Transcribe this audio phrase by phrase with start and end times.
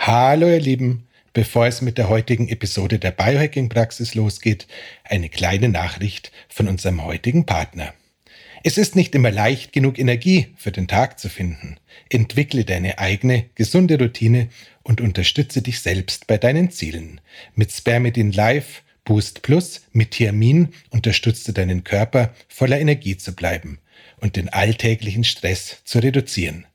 [0.00, 4.66] Hallo ihr Lieben, bevor es mit der heutigen Episode der Biohacking Praxis losgeht,
[5.04, 7.92] eine kleine Nachricht von unserem heutigen Partner.
[8.62, 11.76] Es ist nicht immer leicht, genug Energie für den Tag zu finden.
[12.08, 14.48] Entwickle deine eigene, gesunde Routine
[14.82, 17.20] und unterstütze dich selbst bei deinen Zielen.
[17.54, 23.78] Mit Spermidin Live Boost Plus mit Thiamin unterstützt du deinen Körper, voller Energie zu bleiben
[24.18, 26.66] und den alltäglichen Stress zu reduzieren.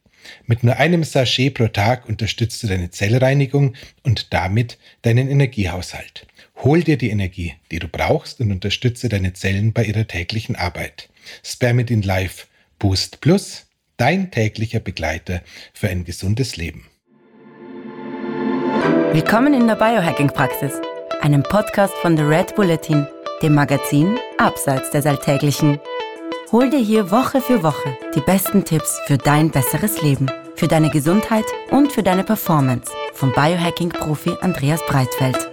[0.46, 6.27] Mit nur einem Sachet pro Tag unterstützt du deine Zellreinigung und damit deinen Energiehaushalt.
[6.58, 11.09] Hol dir die Energie, die du brauchst und unterstütze deine Zellen bei ihrer täglichen Arbeit.
[11.44, 12.48] Spermidin Life
[12.80, 13.67] Boost Plus,
[13.98, 15.41] dein täglicher Begleiter
[15.73, 16.88] für ein gesundes Leben.
[19.12, 20.73] Willkommen in der Biohacking-Praxis,
[21.22, 23.08] einem Podcast von The Red Bulletin,
[23.42, 25.80] dem Magazin Abseits des Alltäglichen.
[26.53, 30.91] Hol dir hier Woche für Woche die besten Tipps für dein besseres Leben, für deine
[30.91, 35.53] Gesundheit und für deine Performance vom Biohacking-Profi Andreas Breitfeld.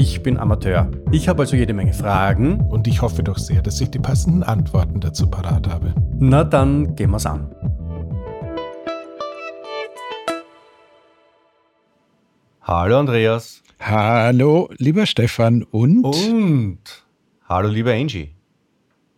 [0.01, 0.89] ich bin Amateur.
[1.11, 2.59] Ich habe also jede Menge Fragen.
[2.71, 5.93] Und ich hoffe doch sehr, dass ich die passenden Antworten dazu parat habe.
[6.17, 7.55] Na dann gehen wir's an.
[12.63, 13.61] Hallo Andreas.
[13.79, 16.03] Hallo, lieber Stefan und?
[16.03, 16.79] Und
[17.47, 18.33] hallo, lieber Angie.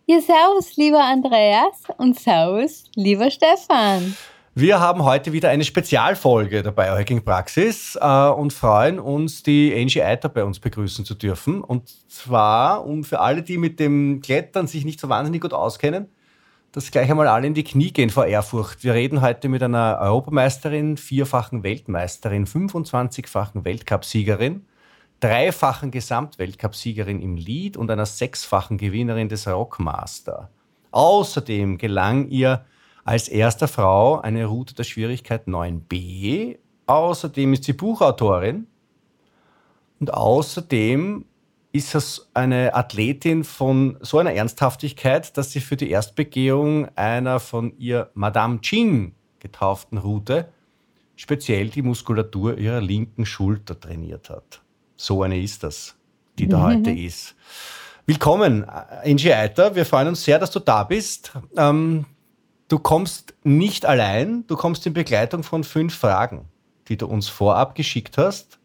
[0.05, 4.17] Ja, servus, lieber Andreas und servus, lieber Stefan.
[4.55, 10.03] Wir haben heute wieder eine Spezialfolge der Biohacking Praxis äh, und freuen uns, die Angie
[10.03, 11.63] Eiter bei uns begrüßen zu dürfen.
[11.63, 16.07] Und zwar, um für alle, die mit dem Klettern sich nicht so wahnsinnig gut auskennen,
[16.71, 18.83] dass gleich einmal alle in die Knie gehen vor Ehrfurcht.
[18.83, 24.67] Wir reden heute mit einer Europameisterin, vierfachen Weltmeisterin, 25-fachen Weltcupsiegerin
[25.19, 30.49] dreifachen Gesamtweltcupsiegerin im Lead und einer sechsfachen Gewinnerin des Rockmaster.
[30.91, 32.65] Außerdem gelang ihr
[33.03, 36.57] als erste Frau eine Route der Schwierigkeit 9b.
[36.85, 38.67] Außerdem ist sie Buchautorin
[39.99, 41.25] und außerdem
[41.71, 47.77] ist es eine Athletin von so einer Ernsthaftigkeit, dass sie für die Erstbegehung einer von
[47.77, 50.49] ihr Madame Ching getauften Route
[51.15, 54.61] speziell die Muskulatur ihrer linken Schulter trainiert hat.
[54.95, 55.95] So eine ist das,
[56.37, 57.35] die da heute ist.
[58.05, 58.65] Willkommen,
[59.03, 59.75] Angie Eiter.
[59.75, 61.31] Wir freuen uns sehr, dass du da bist.
[61.55, 62.05] Ähm,
[62.73, 66.45] du kommst nicht allein, du kommst in Begleitung von fünf Fragen,
[66.87, 68.57] die du uns vorab geschickt hast,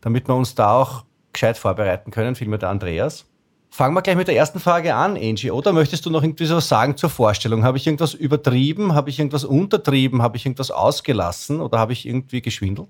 [0.00, 1.04] damit wir uns da auch
[1.34, 3.26] gescheit vorbereiten können, vielmehr der Andreas.
[3.68, 5.50] Fangen wir gleich mit der ersten Frage an, Angie.
[5.50, 7.62] Oder möchtest du noch irgendwie so sagen zur Vorstellung?
[7.62, 8.94] Habe ich irgendwas übertrieben?
[8.94, 10.22] Habe ich irgendwas untertrieben?
[10.22, 11.60] Habe ich irgendwas ausgelassen?
[11.60, 12.88] Oder habe ich irgendwie geschwindelt?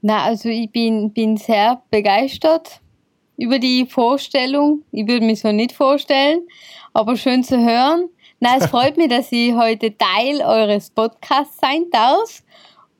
[0.00, 2.80] Na, also ich bin, bin sehr begeistert
[3.36, 4.84] über die Vorstellung.
[4.92, 6.46] Ich würde mich so nicht vorstellen,
[6.92, 8.08] aber schön zu hören.
[8.42, 12.42] Na, es freut mich, dass ich heute Teil eures Podcasts sein darf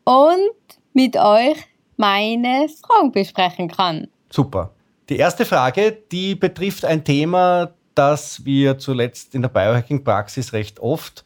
[0.05, 0.53] und
[0.93, 1.57] mit euch
[1.97, 4.09] meine Fragen besprechen kann.
[4.29, 4.75] Super.
[5.09, 11.25] Die erste Frage, die betrifft ein Thema, das wir zuletzt in der Biohacking-Praxis recht oft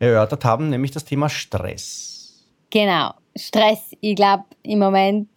[0.00, 2.44] erörtert haben, nämlich das Thema Stress.
[2.70, 3.14] Genau.
[3.36, 5.28] Stress, ich glaube, im Moment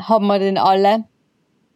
[0.00, 1.04] haben wir den alle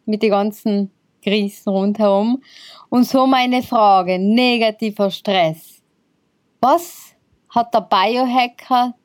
[0.05, 0.91] mit den ganzen
[1.23, 2.41] Krisen rundherum.
[2.89, 5.81] Und so meine Frage, negativer Stress.
[6.61, 7.15] Was
[7.49, 8.95] hat der Biohacker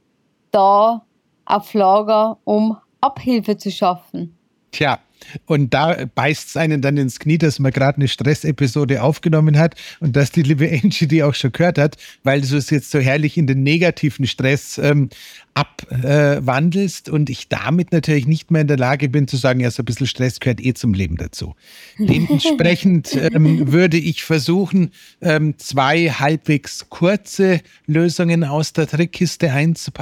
[0.50, 1.04] da
[1.44, 4.36] auf Lager, um Abhilfe zu schaffen?
[4.72, 4.98] Tja,
[5.46, 9.74] und da beißt es einen dann ins Knie, dass man gerade eine Stressepisode aufgenommen hat
[10.00, 12.98] und dass die liebe Angie die auch schon gehört hat, weil du es jetzt so
[12.98, 15.08] herrlich in den negativen Stress ähm,
[15.54, 19.70] abwandelst äh, und ich damit natürlich nicht mehr in der Lage bin zu sagen, ja,
[19.70, 21.54] so ein bisschen Stress gehört eh zum Leben dazu.
[21.98, 24.90] Dementsprechend ähm, würde ich versuchen,
[25.20, 29.52] ähm, zwei halbwegs kurze Lösungen aus der Trickkiste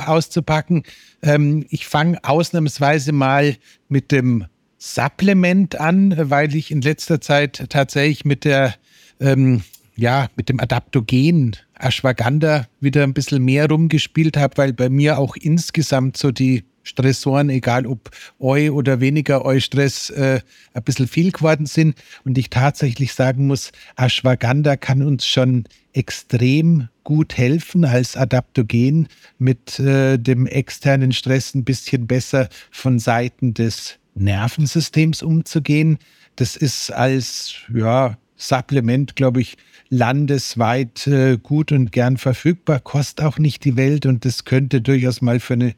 [0.06, 0.84] auszupacken.
[1.22, 3.56] Ähm, ich fange ausnahmsweise mal
[3.88, 4.46] mit dem
[4.84, 8.74] Supplement an, weil ich in letzter Zeit tatsächlich mit der,
[9.20, 9.62] ähm,
[9.94, 15.36] ja, mit dem Adaptogen Ashwagandha wieder ein bisschen mehr rumgespielt habe, weil bei mir auch
[15.36, 20.40] insgesamt so die Stressoren, egal ob Eu oder weniger Eu-Stress, äh,
[20.74, 21.96] ein bisschen viel geworden sind.
[22.24, 25.62] Und ich tatsächlich sagen muss, Ashwagandha kann uns schon
[25.92, 29.06] extrem gut helfen als Adaptogen
[29.38, 35.98] mit äh, dem externen Stress ein bisschen besser von Seiten des Nervensystems umzugehen.
[36.36, 39.56] Das ist als ja, Supplement, glaube ich,
[39.88, 45.20] landesweit äh, gut und gern verfügbar, kostet auch nicht die Welt und das könnte durchaus
[45.20, 45.74] mal für eine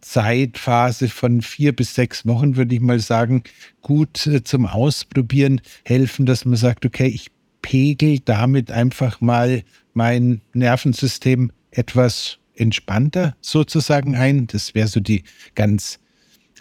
[0.00, 3.42] Zeitphase von vier bis sechs Wochen, würde ich mal sagen,
[3.82, 7.30] gut äh, zum Ausprobieren helfen, dass man sagt, okay, ich
[7.62, 14.46] pegel damit einfach mal mein Nervensystem etwas entspannter sozusagen ein.
[14.46, 15.24] Das wäre so die
[15.54, 15.98] ganz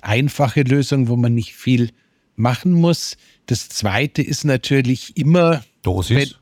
[0.03, 1.91] einfache Lösung, wo man nicht viel
[2.35, 3.17] machen muss.
[3.47, 6.35] Das zweite ist natürlich immer Dosis.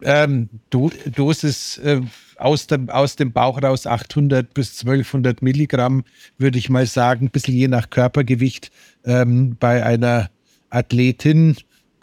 [0.00, 2.02] Wenn, ähm, Do Dosis äh,
[2.36, 6.04] aus, dem, aus dem Bauch raus 800 bis 1200 Milligramm,
[6.38, 8.70] würde ich mal sagen, ein bisschen je nach Körpergewicht.
[9.04, 10.30] Ähm, bei einer
[10.70, 11.56] Athletin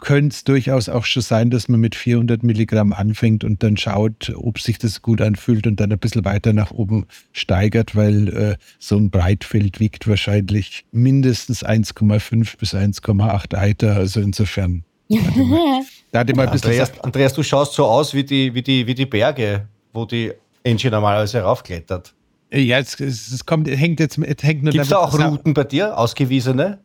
[0.04, 4.32] könnte es durchaus auch schon sein, dass man mit 400 Milligramm anfängt und dann schaut,
[4.36, 8.56] ob sich das gut anfühlt und dann ein bisschen weiter nach oben steigert, weil äh,
[8.78, 13.96] so ein Breitfeld wiegt wahrscheinlich mindestens 1,5 bis 1,8 Eiter.
[13.96, 14.84] Also insofern.
[15.08, 18.86] da hatte mal ein bisschen Andreas, Andreas, du schaust so aus wie die, wie die,
[18.86, 20.32] wie die Berge, wo die
[20.66, 22.14] Angie normalerweise raufklettert.
[22.52, 25.64] Ja, es, es kommt, hängt jetzt, es hängt nur Gibt es da auch Routen bei
[25.64, 26.83] dir, ausgewiesene?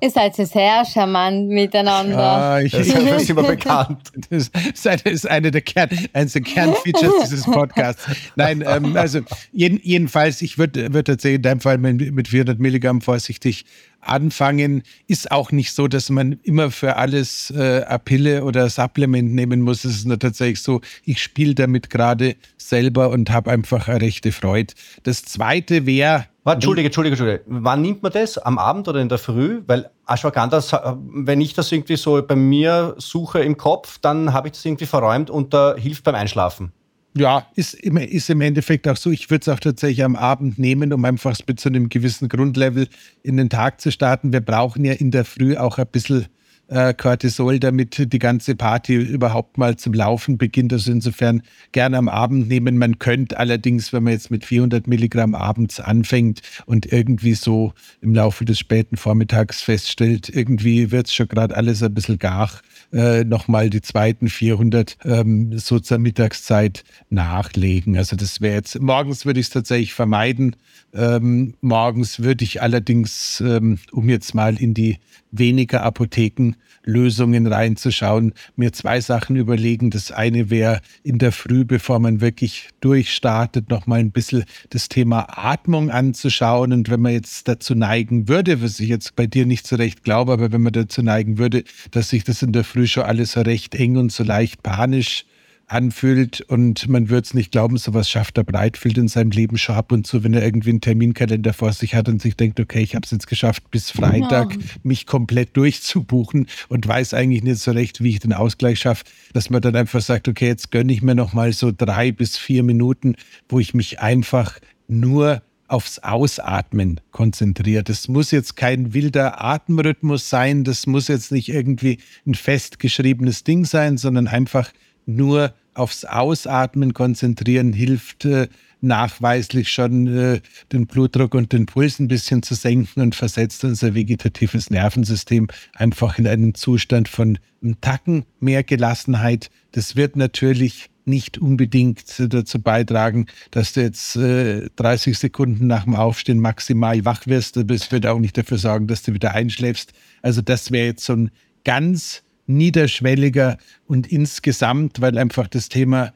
[0.00, 2.18] Ihr seid ja sehr charmant miteinander.
[2.18, 4.10] Ah, ich, das ist immer bekannt.
[4.28, 8.04] Das ist eine, ist eine der, Kern, eines der Kernfeatures dieses Podcasts.
[8.36, 9.20] Nein, ähm, also
[9.52, 13.64] jeden, jedenfalls, ich würde würd tatsächlich in deinem Fall mit, mit 400 Milligramm vorsichtig
[14.00, 14.82] anfangen.
[15.06, 19.60] Ist auch nicht so, dass man immer für alles äh, eine Pille oder Supplement nehmen
[19.60, 19.84] muss.
[19.84, 24.32] Es ist nur tatsächlich so, ich spiele damit gerade selber und habe einfach eine rechte
[24.32, 24.74] Freude.
[25.04, 27.42] Das zweite wäre, Warte, Entschuldige, Entschuldige, Entschuldige.
[27.46, 28.36] Wann nimmt man das?
[28.36, 29.62] Am Abend oder in der Früh?
[29.66, 34.52] Weil Ashwagandha, wenn ich das irgendwie so bei mir suche im Kopf, dann habe ich
[34.52, 36.72] das irgendwie verräumt und da hilft beim Einschlafen.
[37.16, 39.10] Ja, ist im, ist im Endeffekt auch so.
[39.10, 42.88] Ich würde es auch tatsächlich am Abend nehmen, um einfach mit so einem gewissen Grundlevel
[43.22, 44.32] in den Tag zu starten.
[44.32, 46.26] Wir brauchen ja in der Früh auch ein bisschen
[46.68, 50.72] äh, Cortisol, damit die ganze Party überhaupt mal zum Laufen beginnt.
[50.72, 52.78] Also insofern gerne am Abend nehmen.
[52.78, 58.14] Man könnte allerdings, wenn man jetzt mit 400 Milligramm abends anfängt und irgendwie so im
[58.14, 62.50] Laufe des späten Vormittags feststellt, irgendwie wird es schon gerade alles ein bisschen gar,
[62.92, 67.96] äh, nochmal die zweiten 400 ähm, so zur Mittagszeit nachlegen.
[67.96, 70.56] Also das wäre jetzt, morgens würde ich es tatsächlich vermeiden.
[70.94, 74.98] Ähm, morgens würde ich allerdings, ähm, um jetzt mal in die
[75.38, 79.90] weniger Apothekenlösungen reinzuschauen, mir zwei Sachen überlegen.
[79.90, 85.26] Das eine wäre in der Früh, bevor man wirklich durchstartet, nochmal ein bisschen das Thema
[85.30, 86.72] Atmung anzuschauen.
[86.72, 90.04] Und wenn man jetzt dazu neigen würde, was ich jetzt bei dir nicht so recht
[90.04, 93.32] glaube, aber wenn man dazu neigen würde, dass sich das in der Früh schon alles
[93.32, 95.24] so recht eng und so leicht panisch
[95.66, 99.76] anfühlt und man würde es nicht glauben, sowas schafft der Breitfeld in seinem Leben schon
[99.76, 102.80] ab und zu, wenn er irgendwie einen Terminkalender vor sich hat und sich denkt, okay,
[102.80, 107.70] ich habe es jetzt geschafft, bis Freitag mich komplett durchzubuchen und weiß eigentlich nicht so
[107.70, 111.02] recht, wie ich den Ausgleich schaffe, dass man dann einfach sagt, okay, jetzt gönne ich
[111.02, 113.16] mir nochmal so drei bis vier Minuten,
[113.48, 117.88] wo ich mich einfach nur aufs Ausatmen konzentriert.
[117.88, 123.64] Das muss jetzt kein wilder Atemrhythmus sein, das muss jetzt nicht irgendwie ein festgeschriebenes Ding
[123.64, 124.70] sein, sondern einfach
[125.06, 128.48] nur aufs Ausatmen konzentrieren hilft äh,
[128.80, 130.40] nachweislich schon äh,
[130.72, 136.18] den Blutdruck und den Puls ein bisschen zu senken und versetzt unser vegetatives Nervensystem einfach
[136.18, 139.50] in einen Zustand von einem Tacken mehr Gelassenheit.
[139.72, 145.96] Das wird natürlich nicht unbedingt dazu beitragen, dass du jetzt äh, 30 Sekunden nach dem
[145.96, 149.92] Aufstehen maximal wach wirst, aber es wird auch nicht dafür sorgen, dass du wieder einschläfst.
[150.22, 151.30] Also das wäre jetzt so ein
[151.64, 156.12] ganz niederschwelliger und insgesamt, weil einfach das Thema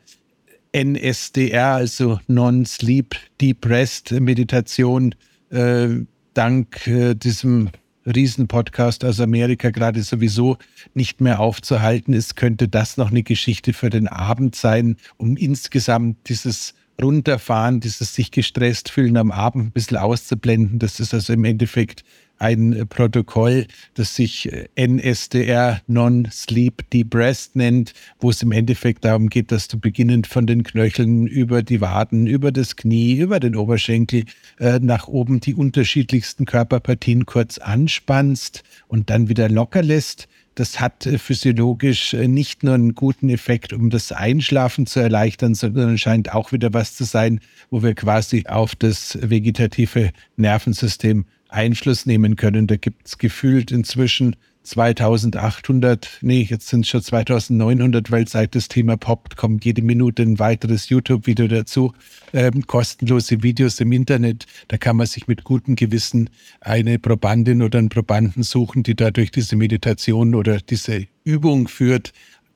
[0.72, 5.14] NSDR, also Non-Sleep Depressed Meditation,
[5.50, 5.88] äh,
[6.34, 7.70] dank äh, diesem
[8.06, 10.56] Riesenpodcast aus Amerika gerade sowieso
[10.94, 16.28] nicht mehr aufzuhalten ist, könnte das noch eine Geschichte für den Abend sein, um insgesamt
[16.28, 20.78] dieses Runterfahren, dieses sich gestresst fühlen am Abend ein bisschen auszublenden.
[20.78, 22.02] Das ist also im Endeffekt
[22.38, 29.52] ein Protokoll, das sich äh, NSDR Non-Sleep Depressed nennt, wo es im Endeffekt darum geht,
[29.52, 34.24] dass du beginnend von den Knöcheln über die Waden, über das Knie, über den Oberschenkel
[34.58, 40.28] äh, nach oben die unterschiedlichsten Körperpartien kurz anspannst und dann wieder locker lässt.
[40.58, 45.54] Das hat äh, physiologisch äh, nicht nur einen guten Effekt, um das Einschlafen zu erleichtern,
[45.54, 47.38] sondern scheint auch wieder was zu sein,
[47.70, 52.66] wo wir quasi auf das vegetative Nervensystem Einfluss nehmen können.
[52.66, 54.36] Da gibt es gefühlt inzwischen
[54.68, 60.22] 2800, nee, jetzt sind es schon 2900, weil seit das Thema poppt, kommt jede Minute
[60.22, 61.94] ein weiteres YouTube-Video dazu.
[62.34, 64.46] Ähm, kostenlose Videos im Internet.
[64.68, 66.28] Da kann man sich mit gutem Gewissen
[66.60, 72.12] eine Probandin oder einen Probanden suchen, die dadurch diese Meditation oder diese Übung führt,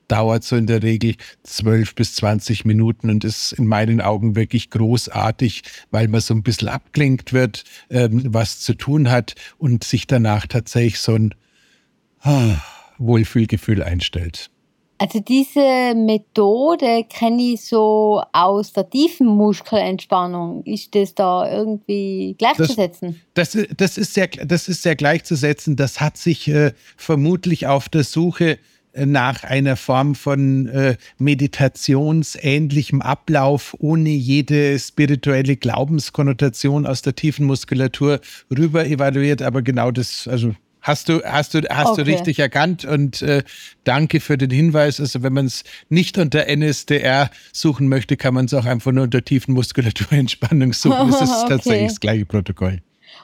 [0.08, 4.70] dauert so in der Regel 12 bis 20 Minuten und ist in meinen Augen wirklich
[4.70, 10.06] großartig, weil man so ein bisschen abgelenkt wird, ähm, was zu tun hat und sich
[10.06, 11.34] danach tatsächlich so ein
[12.98, 14.50] Wohlfühlgefühl einstellt.
[14.98, 20.62] Also diese Methode kenne ich so aus der tiefen Muskelentspannung.
[20.64, 23.20] Ist das da irgendwie gleichzusetzen?
[23.34, 25.74] Das, das, das, ist, sehr, das ist sehr gleichzusetzen.
[25.74, 28.60] Das hat sich äh, vermutlich auf der Suche
[28.94, 38.20] nach einer Form von äh, meditationsähnlichem Ablauf ohne jede spirituelle Glaubenskonnotation aus der tiefen Muskulatur
[38.50, 39.42] rüber evaluiert.
[39.42, 42.02] Aber genau das, also Hast du, hast du, hast okay.
[42.02, 43.44] du richtig erkannt und äh,
[43.84, 44.98] danke für den Hinweis.
[44.98, 49.04] Also wenn man es nicht unter NSDR suchen möchte, kann man es auch einfach nur
[49.04, 51.12] unter tiefen Muskulaturentspannung suchen.
[51.12, 51.48] Das ist okay.
[51.48, 52.80] tatsächlich das gleiche Protokoll.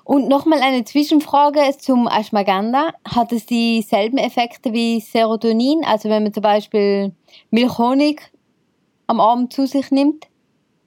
[0.08, 2.94] Und nochmal eine Zwischenfrage zum Ashwagandha.
[3.04, 5.84] Hat es dieselben Effekte wie Serotonin?
[5.84, 7.12] Also wenn man zum Beispiel
[7.50, 8.22] Milchhonig
[9.06, 10.26] am Abend zu sich nimmt?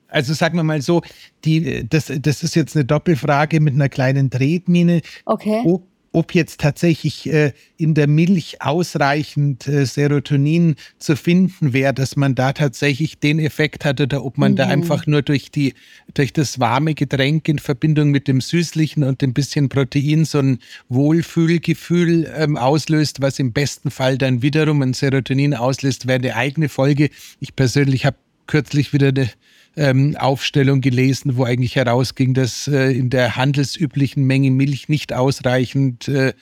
[0.07, 1.03] Also sagen wir mal so,
[1.45, 5.01] die, das, das ist jetzt eine Doppelfrage mit einer kleinen Tretmine.
[5.25, 5.61] Okay.
[5.65, 12.15] Ob ob jetzt tatsächlich äh, in der Milch ausreichend äh, Serotonin zu finden wäre, dass
[12.15, 14.55] man da tatsächlich den Effekt hat oder ob man mhm.
[14.57, 15.73] da einfach nur durch die
[16.13, 20.59] durch das warme Getränk in Verbindung mit dem süßlichen und dem bisschen Protein so ein
[20.89, 26.67] Wohlfühlgefühl ähm, auslöst, was im besten Fall dann wiederum ein Serotonin auslöst, wäre eine eigene
[26.67, 27.09] Folge.
[27.39, 28.17] Ich persönlich habe
[28.51, 29.29] kürzlich wieder eine
[29.77, 36.09] ähm, Aufstellung gelesen, wo eigentlich herausging, dass äh, in der handelsüblichen Menge Milch nicht ausreichend
[36.09, 36.33] äh,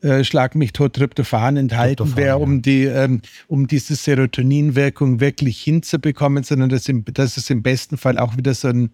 [0.00, 6.42] äh, Schlag mich tot Tryptophan enthalten wäre, um die ähm, um diese Serotoninwirkung wirklich hinzubekommen,
[6.42, 8.90] sondern dass, im, dass es im besten Fall auch wieder so ein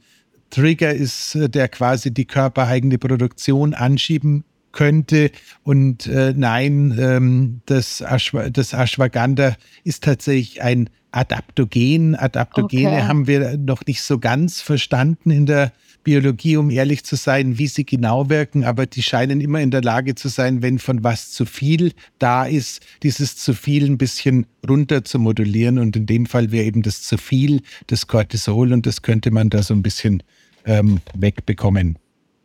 [0.50, 5.30] Trigger ist, äh, der quasi die körpereigene Produktion anschieben könnte.
[5.62, 12.14] Und äh, nein, ähm, das, Ashwa das Ashwagandha ist tatsächlich ein Adaptogen.
[12.14, 13.02] Adaptogene okay.
[13.02, 15.72] haben wir noch nicht so ganz verstanden in der
[16.04, 19.82] Biologie, um ehrlich zu sein, wie sie genau wirken, aber die scheinen immer in der
[19.82, 24.46] Lage zu sein, wenn von was zu viel da ist, dieses zu viel ein bisschen
[24.66, 25.78] runter zu modulieren.
[25.78, 29.50] Und in dem Fall wäre eben das zu viel das Cortisol und das könnte man
[29.50, 30.22] da so ein bisschen
[30.64, 31.98] ähm, wegbekommen.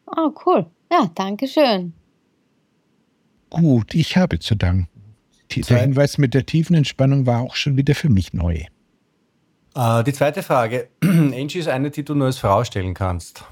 [0.07, 0.65] Oh, cool.
[0.91, 1.93] Ja, danke schön.
[3.49, 4.92] Gut, ich habe zu danken.
[5.61, 8.63] Der Hinweis mit der tiefen Entspannung war auch schon wieder für mich neu.
[9.75, 10.89] Uh, die zweite Frage.
[11.03, 13.43] Angie ist eine, die du nur als Frau stellen kannst.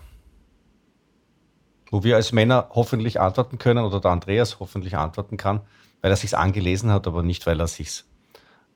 [1.89, 5.62] Wo wir als Männer hoffentlich antworten können oder der Andreas hoffentlich antworten kann,
[6.01, 8.03] weil er sich angelesen hat, aber nicht, weil er sich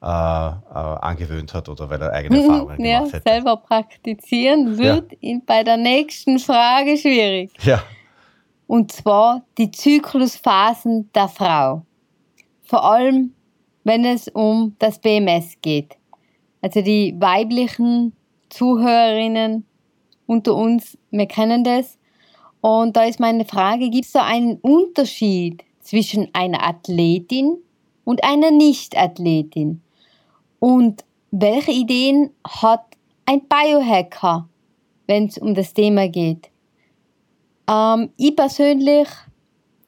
[0.02, 3.24] äh, äh, angewöhnt hat oder weil er eigene Erfahrungen ja, gemacht hat.
[3.28, 5.18] Selber praktizieren wird ja.
[5.22, 7.52] ihn bei der nächsten Frage schwierig.
[7.64, 7.82] Ja.
[8.68, 11.86] Und zwar die Zyklusphasen der Frau
[12.66, 13.34] vor allem
[13.86, 15.96] wenn es um das BMS geht.
[16.62, 18.14] Also die weiblichen
[18.50, 19.66] Zuhörerinnen
[20.26, 21.98] unter uns, wir kennen das.
[22.60, 27.58] Und da ist meine Frage, gibt es da einen Unterschied zwischen einer Athletin
[28.04, 29.82] und einer Nicht-Athletin?
[30.60, 32.86] Und welche Ideen hat
[33.28, 34.50] ein Biohacker,
[35.06, 36.50] wenn es um das Thema geht?
[37.70, 39.10] Ähm, ich persönlich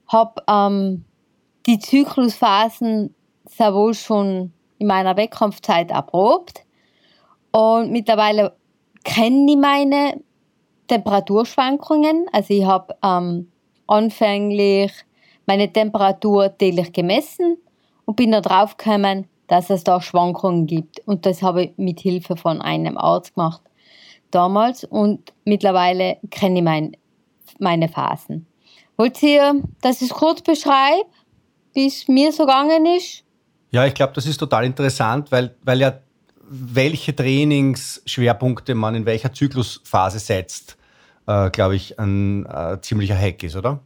[0.07, 1.03] habe ähm,
[1.67, 3.13] die Zyklusphasen
[3.45, 6.63] sehr wohl schon in meiner Wettkampfzeit erprobt.
[7.51, 8.55] Und mittlerweile
[9.03, 10.21] kenne ich meine
[10.87, 12.27] Temperaturschwankungen.
[12.31, 13.51] Also ich habe ähm,
[13.87, 14.91] anfänglich
[15.45, 17.57] meine Temperatur täglich gemessen
[18.05, 20.99] und bin dann drauf gekommen, dass es da Schwankungen gibt.
[21.07, 23.61] Und das habe ich mit Hilfe von einem Arzt gemacht
[24.31, 26.97] damals und mittlerweile kenne ich mein,
[27.59, 28.45] meine Phasen.
[28.97, 31.05] Wollt ihr, dass ich es kurz beschreibe?
[31.77, 33.23] Wie es mir so gegangen ist.
[33.71, 35.99] Ja, ich glaube, das ist total interessant, weil, weil ja
[36.49, 40.77] welche Trainingsschwerpunkte man in welcher Zyklusphase setzt,
[41.27, 43.81] äh, glaube ich, ein äh, ziemlicher Hack ist, oder?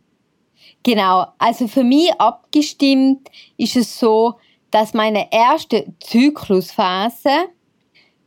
[0.84, 4.36] Genau, also für mich abgestimmt ist es so,
[4.70, 7.50] dass meine erste Zyklusphase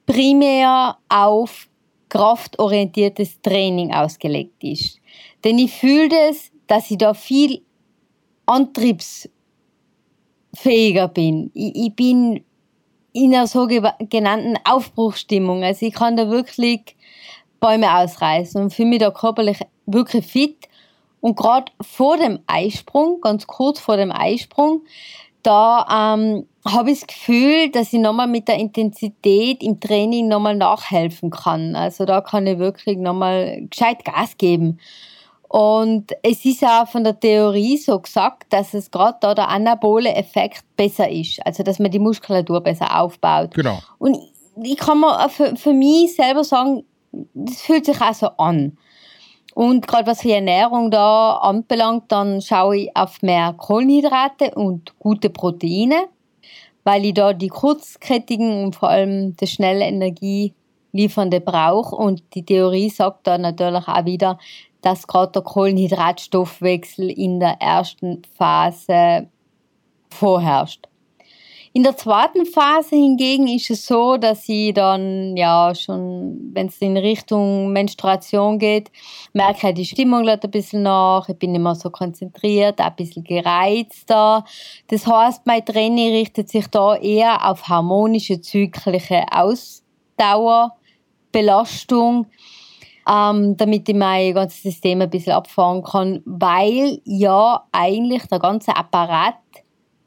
[0.04, 1.68] primär auf
[2.10, 5.00] kraftorientiertes Training ausgelegt ist.
[5.42, 7.62] Denn ich fühle das, dass ich da viel
[8.46, 9.28] Antriebs
[10.54, 11.50] fähiger bin.
[11.54, 12.44] Ich, ich bin
[13.12, 15.62] in einer sogenannten Aufbruchsstimmung.
[15.62, 16.96] Also ich kann da wirklich
[17.60, 20.68] Bäume ausreißen und fühle mich da körperlich wirklich fit.
[21.20, 24.82] Und gerade vor dem Eisprung, ganz kurz vor dem Eisprung,
[25.42, 30.56] da ähm, habe ich das Gefühl, dass ich nochmal mit der Intensität im Training nochmal
[30.56, 31.76] nachhelfen kann.
[31.76, 34.78] Also da kann ich wirklich nochmal gescheit Gas geben.
[35.54, 40.12] Und es ist auch von der Theorie so gesagt, dass es gerade da der anabole
[40.12, 41.46] Effekt besser ist.
[41.46, 43.54] Also, dass man die Muskulatur besser aufbaut.
[43.54, 43.78] Genau.
[43.98, 44.18] Und
[44.60, 46.82] ich kann mir für, für mich selber sagen,
[47.34, 48.76] das fühlt sich auch so an.
[49.54, 55.30] Und gerade was die Ernährung da anbelangt, dann schaue ich auf mehr Kohlenhydrate und gute
[55.30, 56.08] Proteine,
[56.82, 60.52] weil ich da die kurzkettigen und vor allem die schnelle Energie
[60.90, 61.94] liefernde brauche.
[61.94, 64.38] Und die Theorie sagt da natürlich auch wieder,
[64.84, 69.28] dass gerade der Kohlenhydratstoffwechsel in der ersten Phase
[70.10, 70.86] vorherrscht.
[71.76, 76.78] In der zweiten Phase hingegen ist es so, dass ich dann ja schon, wenn es
[76.78, 78.92] in Richtung Menstruation geht,
[79.32, 83.24] merke ich, die Stimmung lädt ein bisschen nach, ich bin mehr so konzentriert, ein bisschen
[83.24, 84.44] gereizter.
[84.86, 90.76] Das heißt, mein Training richtet sich da eher auf harmonische zyklische Ausdauer,
[91.32, 92.26] Belastung
[93.08, 98.76] ähm, damit ich mein ganzes System ein bisschen abfahren kann, weil ja eigentlich der ganze
[98.76, 99.34] Apparat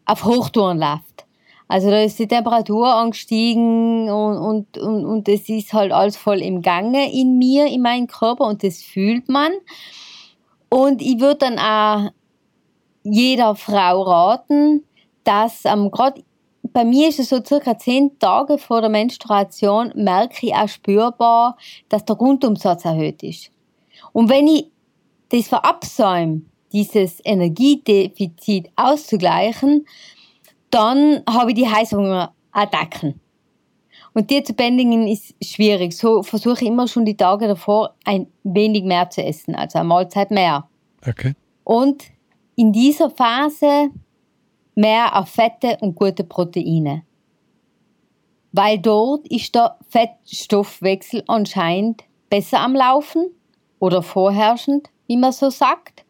[0.06, 1.26] auf Hochtouren läuft.
[1.68, 6.42] Also da ist die Temperatur angestiegen und, und, und, und es ist halt alles voll
[6.42, 9.52] im Gange in mir, in meinem Körper und das fühlt man.
[10.70, 12.12] Und ich würde dann auch
[13.04, 14.86] jeder Frau raten,
[15.26, 16.24] dass ähm, gerade
[16.74, 21.58] bei mir ist es so circa zehn Tage vor der Menstruation, merke ich auch spürbar,
[21.90, 23.52] dass der Grundumsatz erhöht ist.
[24.14, 24.72] Und wenn ich
[25.30, 29.86] das verabsäume, dieses Energiedefizit auszugleichen,
[30.70, 33.20] dann habe ich die Heißhungerattacken.
[34.14, 35.96] Und die zu bändigen ist schwierig.
[35.96, 39.88] So versuche ich immer schon die Tage davor ein wenig mehr zu essen, also eine
[39.88, 40.68] Mahlzeit mehr.
[41.08, 41.34] Okay.
[41.64, 42.04] Und
[42.56, 43.92] in dieser Phase
[44.78, 47.02] mehr auf Fette und gute Proteine.
[48.52, 53.26] Weil dort ist der Fettstoffwechsel anscheinend besser am Laufen
[53.80, 56.06] oder vorherrschend, wie man so sagt.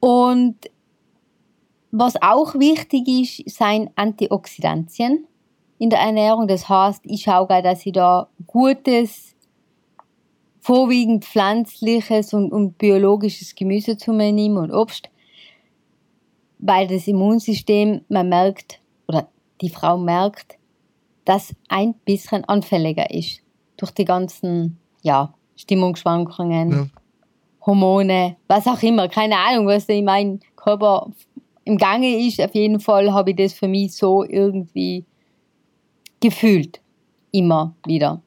[0.00, 0.56] Und
[1.90, 5.26] was auch wichtig ist, sind Antioxidantien
[5.78, 6.48] in der Ernährung.
[6.48, 9.36] Das heißt, ich schaue, dass ich da gutes,
[10.60, 15.10] vorwiegend pflanzliches und, und biologisches Gemüse zu mir nehme und Obst
[16.66, 19.28] weil das Immunsystem, man merkt, oder
[19.60, 20.56] die Frau merkt,
[21.26, 23.40] dass ein bisschen anfälliger ist
[23.76, 26.86] durch die ganzen ja, Stimmungsschwankungen, ja.
[27.66, 31.10] Hormone, was auch immer, keine Ahnung, was in meinem Körper
[31.64, 32.40] im Gange ist.
[32.40, 35.04] Auf jeden Fall habe ich das für mich so irgendwie
[36.20, 36.80] gefühlt,
[37.30, 38.22] immer wieder.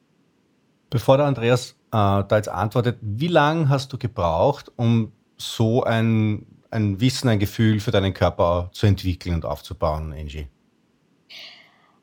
[0.90, 6.46] Bevor der Andreas äh, da jetzt antwortet, wie lange hast du gebraucht, um so ein
[6.70, 10.46] ein Wissen, ein Gefühl für deinen Körper zu entwickeln und aufzubauen, Angie?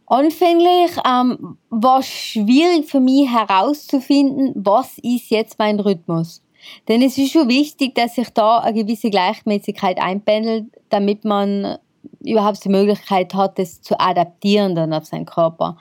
[0.07, 6.43] Anfänglich ähm, war es schwierig für mich herauszufinden, was ist jetzt mein Rhythmus.
[6.87, 11.77] Denn es ist schon wichtig, dass sich da eine gewisse Gleichmäßigkeit einpendelt, damit man
[12.23, 15.77] überhaupt die Möglichkeit hat, das zu adaptieren dann auf seinen Körper.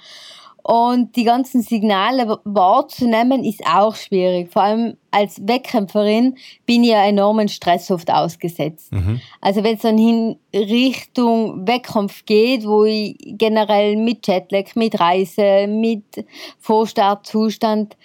[0.66, 4.50] Und die ganzen Signale wahrzunehmen ist auch schwierig.
[4.50, 8.90] Vor allem als Wettkämpferin bin ich ja enormen Stress oft ausgesetzt.
[8.90, 9.20] Mhm.
[9.42, 15.66] Also wenn es dann in Richtung Wettkampf geht, wo ich generell mit Jetlag, mit Reise,
[15.66, 16.24] mit
[16.60, 17.98] Vorstartzustand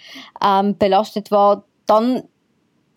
[0.44, 2.24] ähm, belastet war, dann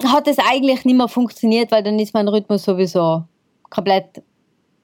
[0.04, 3.24] hat es eigentlich nicht mehr funktioniert, weil dann ist mein Rhythmus sowieso
[3.70, 4.22] komplett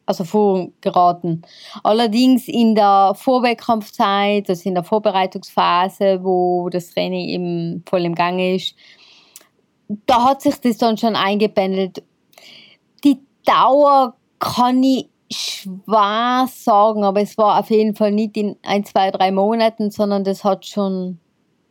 [0.09, 1.43] also vorgeraten.
[1.83, 8.55] Allerdings in der Vorwettkampfzeit, also in der Vorbereitungsphase, wo das Training eben voll im Gange
[8.55, 8.73] ist,
[10.07, 12.03] da hat sich das dann schon eingependelt.
[13.03, 18.85] Die Dauer kann ich schwer sagen, aber es war auf jeden Fall nicht in ein,
[18.85, 21.19] zwei, drei Monaten, sondern das hat schon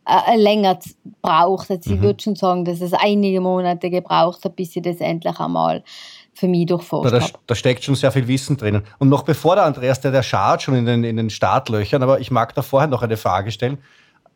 [0.05, 1.69] äh, länger gebraucht.
[1.69, 1.95] Also mhm.
[1.97, 5.83] Ich würde schon sagen, dass es einige Monate gebraucht hat, bis ich das endlich einmal
[6.39, 8.83] für mich durchforscht da, da, steckt schon sehr viel Wissen drinnen.
[8.97, 12.19] Und noch bevor der Andreas, der, der schart schon in den, in den Startlöchern, aber
[12.19, 13.77] ich mag da vorher noch eine Frage stellen.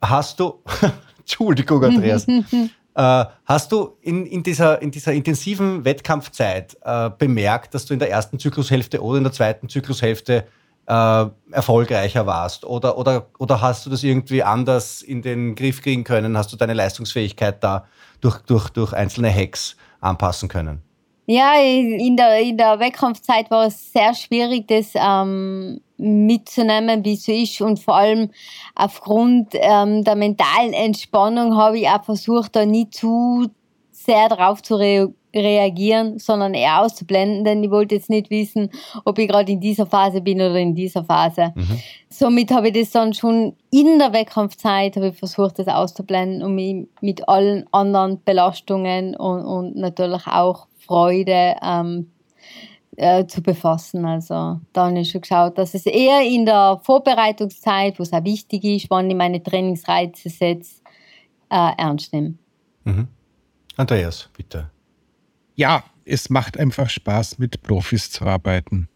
[0.02, 0.62] Hast du,
[1.20, 2.28] Entschuldigung, Andreas,
[2.96, 8.00] äh, hast du in, in, dieser, in dieser intensiven Wettkampfzeit äh, bemerkt, dass du in
[8.00, 10.46] der ersten Zyklushälfte oder in der zweiten Zyklushälfte
[10.88, 12.66] äh, erfolgreicher warst?
[12.66, 16.38] Oder, oder, oder hast du das irgendwie anders in den Griff kriegen können?
[16.38, 17.86] Hast du deine Leistungsfähigkeit da
[18.20, 20.82] durch, durch, durch einzelne Hacks anpassen können?
[21.26, 27.24] Ja, in der, in der Wettkampfzeit war es sehr schwierig, das ähm, mitzunehmen, wie es
[27.24, 27.62] so ist.
[27.62, 28.30] Und vor allem
[28.76, 33.48] aufgrund ähm, der mentalen Entspannung habe ich auch versucht, da nie zu
[33.92, 38.70] sehr darauf zu re reagieren, sondern eher auszublenden, denn ich wollte jetzt nicht wissen,
[39.04, 41.54] ob ich gerade in dieser Phase bin oder in dieser Phase.
[41.56, 41.80] Mhm.
[42.08, 46.54] Somit habe ich das dann schon in der Wettkampfzeit habe ich versucht, das auszublenden und
[46.54, 52.12] mich mit allen anderen Belastungen und, und natürlich auch Freude ähm,
[52.96, 54.06] äh, zu befassen.
[54.06, 58.24] Also da habe ich schon geschaut, dass es eher in der Vorbereitungszeit, wo es auch
[58.24, 60.82] wichtig ist, wann ich meine Trainingsreize setze,
[61.50, 62.36] äh, ernst nehme.
[62.84, 63.08] Mhm.
[63.78, 64.70] Andreas, bitte.
[65.56, 68.90] Ja, es macht einfach Spaß, mit Profis zu arbeiten.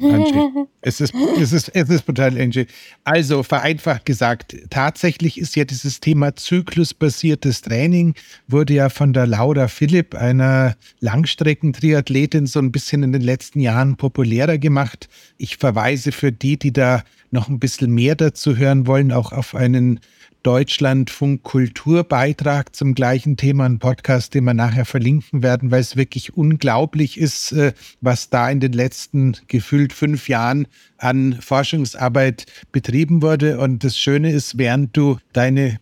[0.00, 0.66] Angie.
[0.80, 2.66] es, ist, es, ist, es ist brutal, Angie.
[3.04, 8.14] Also vereinfacht gesagt, tatsächlich ist ja dieses Thema zyklusbasiertes Training,
[8.48, 13.96] wurde ja von der Laura Philipp, einer Langstreckentriathletin, so ein bisschen in den letzten Jahren
[13.96, 15.08] populärer gemacht.
[15.38, 19.54] Ich verweise für die, die da noch ein bisschen mehr dazu hören wollen, auch auf
[19.54, 20.00] einen
[20.44, 26.36] Deutschlandfunk Kulturbeitrag zum gleichen Thema, ein Podcast, den wir nachher verlinken werden, weil es wirklich
[26.36, 33.58] unglaublich ist, äh, was da in den letzten gefühlt fünf Jahren an Forschungsarbeit betrieben wurde.
[33.58, 35.78] Und das Schöne ist, während du deine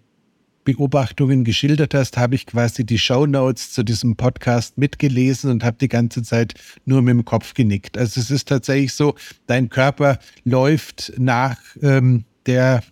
[0.63, 5.79] Beobachtungen geschildert hast, habe ich quasi die Show Notes zu diesem Podcast mitgelesen und habe
[5.81, 7.99] die ganze Zeit nur mit dem Kopf genickt.
[7.99, 9.17] Also es ist tatsächlich so,
[9.49, 12.85] dein Körper läuft nach ähm, der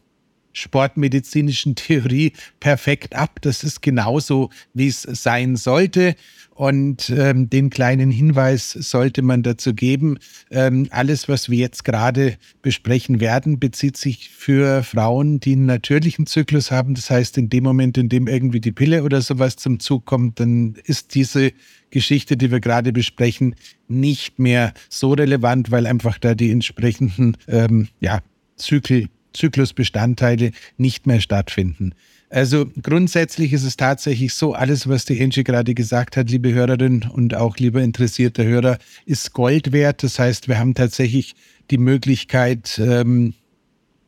[0.52, 3.40] sportmedizinischen Theorie perfekt ab.
[3.42, 6.16] Das ist genauso, wie es sein sollte.
[6.60, 10.18] Und ähm, den kleinen Hinweis sollte man dazu geben.
[10.50, 16.26] Ähm, alles, was wir jetzt gerade besprechen werden, bezieht sich für Frauen, die einen natürlichen
[16.26, 16.94] Zyklus haben.
[16.94, 20.38] Das heißt, in dem Moment, in dem irgendwie die Pille oder sowas zum Zug kommt,
[20.38, 21.52] dann ist diese
[21.88, 23.54] Geschichte, die wir gerade besprechen,
[23.88, 28.20] nicht mehr so relevant, weil einfach da die entsprechenden ähm, ja,
[28.56, 31.94] Zyklen Zyklusbestandteile nicht mehr stattfinden.
[32.30, 37.04] Also grundsätzlich ist es tatsächlich so, alles, was die Angie gerade gesagt hat, liebe Hörerin
[37.12, 40.04] und auch lieber interessierter Hörer, ist Gold wert.
[40.04, 41.34] Das heißt, wir haben tatsächlich
[41.72, 43.34] die Möglichkeit, ähm,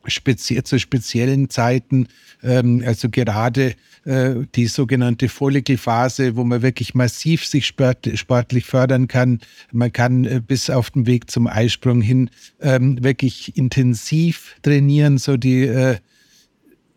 [0.07, 2.09] speziell, zu speziellen Zeiten,
[2.43, 9.09] ähm, also gerade äh, die sogenannte Follikelphase, wo man wirklich massiv sich sport, sportlich fördern
[9.09, 9.41] kann.
[9.71, 15.37] Man kann äh, bis auf den Weg zum Eisprung hin ähm, wirklich intensiv trainieren, so
[15.37, 15.97] die äh,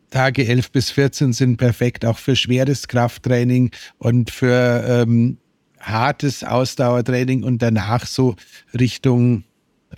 [0.10, 5.38] Tage 11 bis 14 sind perfekt auch für schweres Krafttraining und für ähm,
[5.80, 8.36] hartes Ausdauertraining und danach so
[8.74, 9.44] Richtung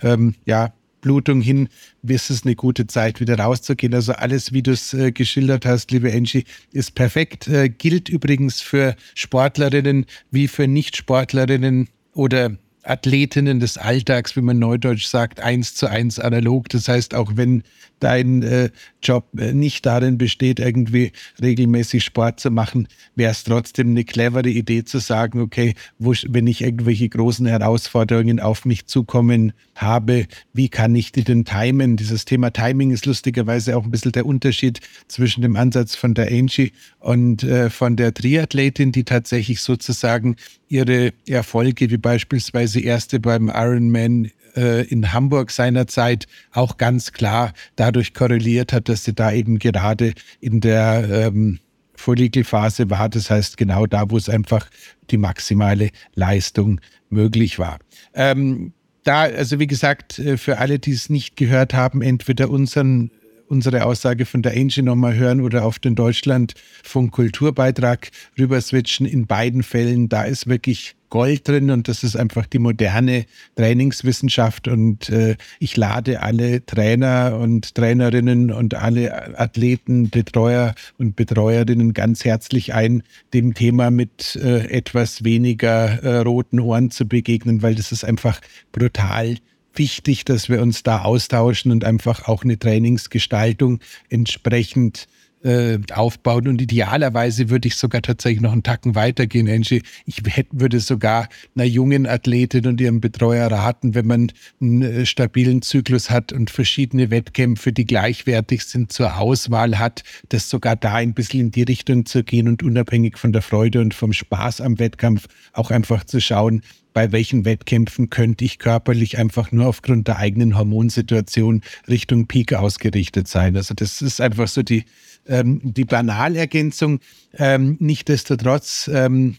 [0.02, 1.68] ähm, ja, Blutung hin,
[2.02, 3.94] ist es eine gute Zeit, wieder rauszugehen.
[3.94, 7.48] Also alles, wie du es äh, geschildert hast, liebe Angie, ist perfekt.
[7.48, 15.06] Äh, gilt übrigens für Sportlerinnen wie für Nicht-Sportlerinnen oder Athletinnen des Alltags, wie man neudeutsch
[15.06, 16.68] sagt, eins zu eins analog.
[16.70, 17.62] Das heißt, auch wenn
[18.00, 18.70] dein äh,
[19.02, 24.48] Job äh, nicht darin besteht, irgendwie regelmäßig Sport zu machen, wäre es trotzdem eine clevere
[24.48, 30.68] Idee zu sagen, okay, wo, wenn ich irgendwelche großen Herausforderungen auf mich zukommen habe, wie
[30.68, 31.96] kann ich die denn timen?
[31.96, 36.28] Dieses Thema Timing ist lustigerweise auch ein bisschen der Unterschied zwischen dem Ansatz von der
[36.28, 40.36] Angie und äh, von der Triathletin, die tatsächlich sozusagen
[40.68, 48.12] ihre Erfolge, wie beispielsweise erste beim Ironman äh, in Hamburg seinerzeit auch ganz klar dadurch
[48.12, 51.60] korreliert hat, dass sie da eben gerade in der ähm,
[51.94, 53.08] Follikelphase war.
[53.08, 54.68] Das heißt, genau da, wo es einfach
[55.10, 57.78] die maximale Leistung möglich war.
[58.14, 58.72] Ähm,
[59.04, 63.10] da, also wie gesagt, äh, für alle, die es nicht gehört haben, entweder unseren
[63.48, 69.06] unsere Aussage von der Angie nochmal hören oder auf den Deutschlandfunk Kulturbeitrag rüber switchen.
[69.06, 73.24] In beiden Fällen, da ist wirklich Gold drin und das ist einfach die moderne
[73.56, 81.94] Trainingswissenschaft und äh, ich lade alle Trainer und Trainerinnen und alle Athleten, Betreuer und Betreuerinnen
[81.94, 87.74] ganz herzlich ein, dem Thema mit äh, etwas weniger äh, roten Ohren zu begegnen, weil
[87.74, 88.40] das ist einfach
[88.72, 89.36] brutal
[89.78, 95.08] wichtig, dass wir uns da austauschen und einfach auch eine Trainingsgestaltung entsprechend
[95.42, 96.48] äh, aufbauen.
[96.48, 99.82] Und idealerweise würde ich sogar tatsächlich noch einen Tacken weitergehen, Angie.
[100.06, 105.06] Ich hätte, würde sogar einer jungen Athletin und ihrem Betreuer raten, wenn man einen äh,
[105.06, 110.94] stabilen Zyklus hat und verschiedene Wettkämpfe, die gleichwertig sind, zur Auswahl hat, das sogar da
[110.94, 114.60] ein bisschen in die Richtung zu gehen und unabhängig von der Freude und vom Spaß
[114.60, 116.62] am Wettkampf auch einfach zu schauen,
[116.98, 123.28] bei welchen Wettkämpfen könnte ich körperlich einfach nur aufgrund der eigenen Hormonsituation Richtung Peak ausgerichtet
[123.28, 123.56] sein.
[123.56, 124.84] Also das ist einfach so die,
[125.28, 127.00] ähm, die Banalergänzung.
[127.36, 129.36] Ähm, Nichtsdestotrotz ähm,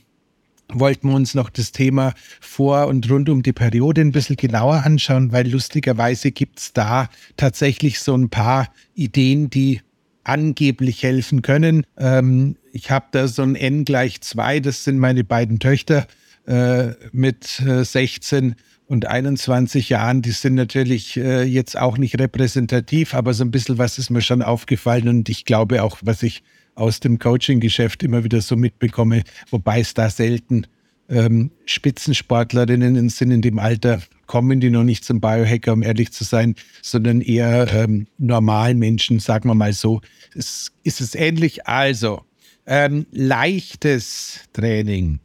[0.71, 4.83] wollten wir uns noch das Thema vor und rund um die Periode ein bisschen genauer
[4.85, 9.81] anschauen, weil lustigerweise gibt es da tatsächlich so ein paar Ideen, die
[10.23, 11.85] angeblich helfen können.
[11.97, 16.05] Ähm, ich habe da so ein N gleich 2, das sind meine beiden Töchter
[16.45, 18.55] äh, mit äh, 16
[18.89, 20.21] und 21 Jahren.
[20.21, 24.21] Die sind natürlich äh, jetzt auch nicht repräsentativ, aber so ein bisschen was ist mir
[24.21, 26.43] schon aufgefallen und ich glaube auch, was ich
[26.75, 30.65] aus dem Coaching-Geschäft immer wieder so mitbekomme, wobei es da selten
[31.07, 36.23] ähm, Spitzensportlerinnen sind in dem Alter, kommen die noch nicht zum Biohacker, um ehrlich zu
[36.23, 40.01] sein, sondern eher ähm, normalen Menschen, sagen wir mal so.
[40.35, 41.67] Es, ist es ähnlich?
[41.67, 42.21] Also,
[42.65, 45.19] ähm, leichtes Training,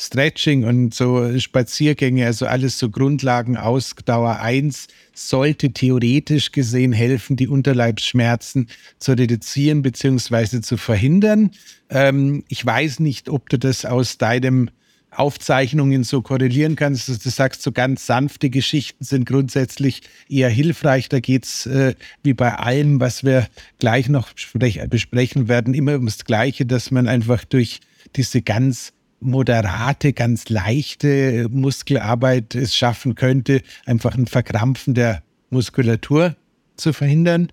[0.00, 7.48] Stretching und so Spaziergänge, also alles so Grundlagen, Ausdauer 1, sollte theoretisch gesehen helfen, die
[7.48, 8.68] Unterleibsschmerzen
[9.00, 10.60] zu reduzieren bzw.
[10.60, 11.50] zu verhindern.
[11.90, 14.70] Ähm, ich weiß nicht, ob du das aus deinem
[15.10, 17.08] Aufzeichnungen so korrelieren kannst.
[17.08, 21.08] Du sagst, so ganz sanfte Geschichten sind grundsätzlich eher hilfreich.
[21.08, 23.48] Da geht es äh, wie bei allem, was wir
[23.80, 24.28] gleich noch
[24.88, 27.80] besprechen werden, immer ums Gleiche, dass man einfach durch
[28.14, 36.36] diese ganz moderate, ganz leichte Muskelarbeit es schaffen könnte, einfach ein Verkrampfen der Muskulatur
[36.76, 37.48] zu verhindern.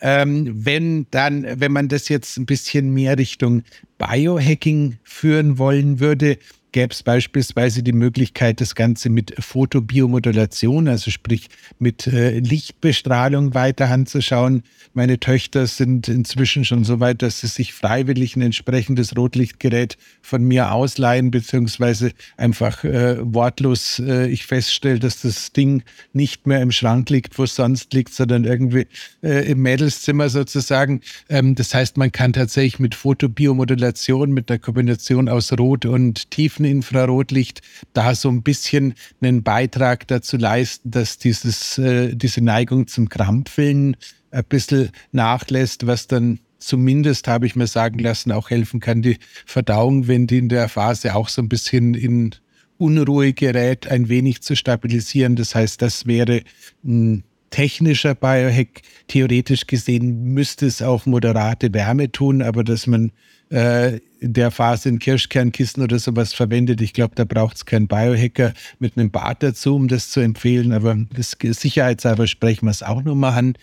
[0.00, 3.62] Ähm, wenn dann, wenn man das jetzt ein bisschen mehr Richtung
[3.98, 6.38] Biohacking führen wollen würde,
[6.74, 13.88] gäbe es beispielsweise die Möglichkeit, das Ganze mit Fotobiomodulation, also sprich mit äh, Lichtbestrahlung weiter
[13.90, 14.64] anzuschauen.
[14.92, 20.42] Meine Töchter sind inzwischen schon so weit, dass sie sich freiwillig ein entsprechendes Rotlichtgerät von
[20.42, 26.72] mir ausleihen, beziehungsweise einfach äh, wortlos äh, ich feststelle, dass das Ding nicht mehr im
[26.72, 28.88] Schrank liegt, wo es sonst liegt, sondern irgendwie
[29.22, 31.02] äh, im Mädelszimmer sozusagen.
[31.28, 36.63] Ähm, das heißt, man kann tatsächlich mit Fotobiomodulation, mit einer Kombination aus Rot und Tiefen
[36.64, 37.60] Infrarotlicht
[37.92, 43.96] da so ein bisschen einen Beitrag dazu leisten, dass dieses, äh, diese Neigung zum Krampfeln
[44.30, 49.18] ein bisschen nachlässt, was dann zumindest, habe ich mir sagen lassen, auch helfen kann, die
[49.46, 52.34] Verdauung, wenn die in der Phase auch so ein bisschen in
[52.78, 55.36] Unruhe gerät, ein wenig zu stabilisieren.
[55.36, 56.42] Das heißt, das wäre
[56.84, 57.24] ein
[57.54, 58.82] technischer Biohack.
[59.06, 63.12] Theoretisch gesehen müsste es auch moderate Wärme tun, aber dass man
[63.52, 66.80] äh, in der Phase ein Kirschkernkissen oder sowas verwendet.
[66.80, 70.72] Ich glaube, da braucht es keinen Biohacker mit einem Bart dazu, um das zu empfehlen.
[70.72, 73.54] Aber das sicherheitshalber sprechen wir es auch nochmal an.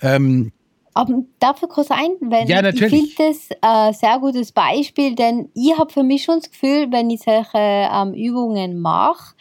[0.00, 0.50] Ähm,
[0.94, 2.48] aber darf ich kurz einwenden?
[2.48, 3.10] Ja, natürlich.
[3.10, 6.90] Ich finde das ein sehr gutes Beispiel, denn ich habe für mich schon das Gefühl,
[6.90, 9.36] wenn ich solche ähm, Übungen mache,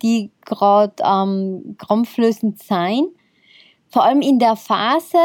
[0.00, 3.08] die gerade ähm, krampflösend sein,
[3.92, 5.18] vor allem in der Phase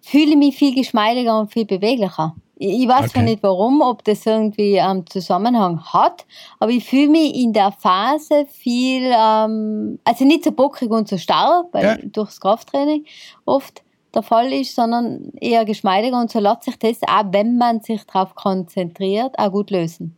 [0.00, 2.34] fühle ich mich viel geschmeidiger und viel beweglicher.
[2.56, 3.08] Ich weiß okay.
[3.08, 6.26] zwar nicht warum, ob das irgendwie einen ähm, Zusammenhang hat,
[6.60, 11.16] aber ich fühle mich in der Phase viel, ähm, also nicht so bockig und so
[11.16, 11.96] starr, weil ja.
[12.02, 13.04] durchs Krafttraining
[13.46, 13.82] oft
[14.14, 18.04] der Fall ist, sondern eher geschmeidiger und so lässt sich das auch, wenn man sich
[18.04, 20.16] darauf konzentriert, auch gut lösen.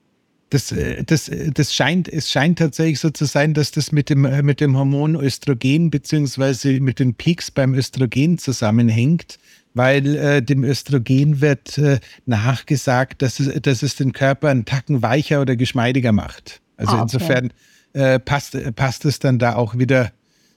[0.55, 4.09] Das, äh, das, äh, das scheint, es scheint tatsächlich so zu sein, dass das mit
[4.09, 9.39] dem, äh, mit dem Hormon Östrogen beziehungsweise mit den Peaks beim Östrogen zusammenhängt
[9.77, 15.03] weil äh, dem Östrogen wird äh, nachgesagt, dass es, dass es den Körper einen Tacken
[15.03, 16.61] weicher oder geschmeidiger macht.
[16.77, 17.03] Also ah, okay.
[17.03, 17.53] insofern
[17.93, 20.13] äh, passt, passt es dann da auch wieder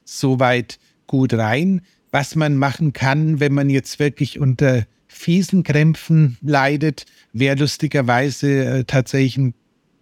[0.06, 1.82] so weit gut rein.
[2.12, 8.84] Was man machen kann, wenn man jetzt wirklich unter fiesen Krämpfen leidet, wäre lustigerweise äh,
[8.84, 9.40] tatsächlich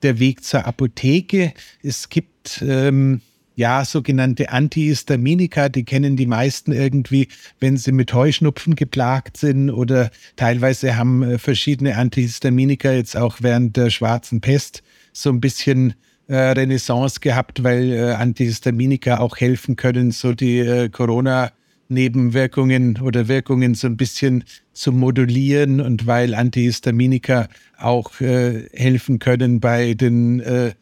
[0.06, 1.54] der Weg zur Apotheke.
[1.82, 3.22] Es gibt ähm,
[3.56, 10.12] ja, sogenannte Antihistaminika, die kennen die meisten irgendwie, wenn sie mit Heuschnupfen geplagt sind oder
[10.36, 15.96] teilweise haben äh, verschiedene Antihistaminika jetzt auch während der schwarzen Pest so ein bisschen
[16.28, 21.52] äh, Renaissance gehabt, weil äh, Antihistaminika auch helfen können, so die äh, Corona-
[21.88, 24.44] Nebenwirkungen oder Wirkungen so ein bisschen
[24.74, 30.74] zu modulieren und weil Antihistaminika auch äh, helfen können bei den äh,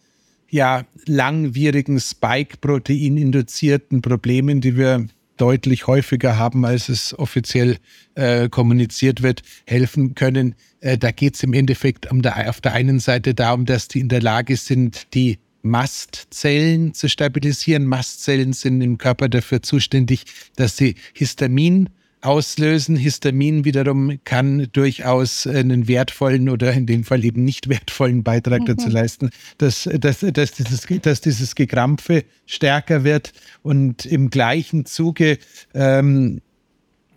[0.49, 7.77] ja langwierigen Spike-Protein-induzierten Problemen, die wir deutlich häufiger haben, als es offiziell
[8.15, 10.55] äh, kommuniziert wird, helfen können.
[10.79, 13.99] Äh, da geht es im Endeffekt um der, auf der einen Seite darum, dass die
[13.99, 17.87] in der Lage sind, die Mastzellen zu stabilisieren.
[17.87, 21.89] Mastzellen sind im Körper dafür zuständig, dass sie Histamin
[22.23, 22.95] auslösen.
[22.95, 28.65] Histamin wiederum kann durchaus einen wertvollen oder in dem Fall eben nicht wertvollen Beitrag mhm.
[28.65, 33.33] dazu leisten, dass, dass, dass, dieses, dass dieses Gekrampfe stärker wird.
[33.61, 35.37] Und im gleichen Zuge
[35.73, 36.41] ähm,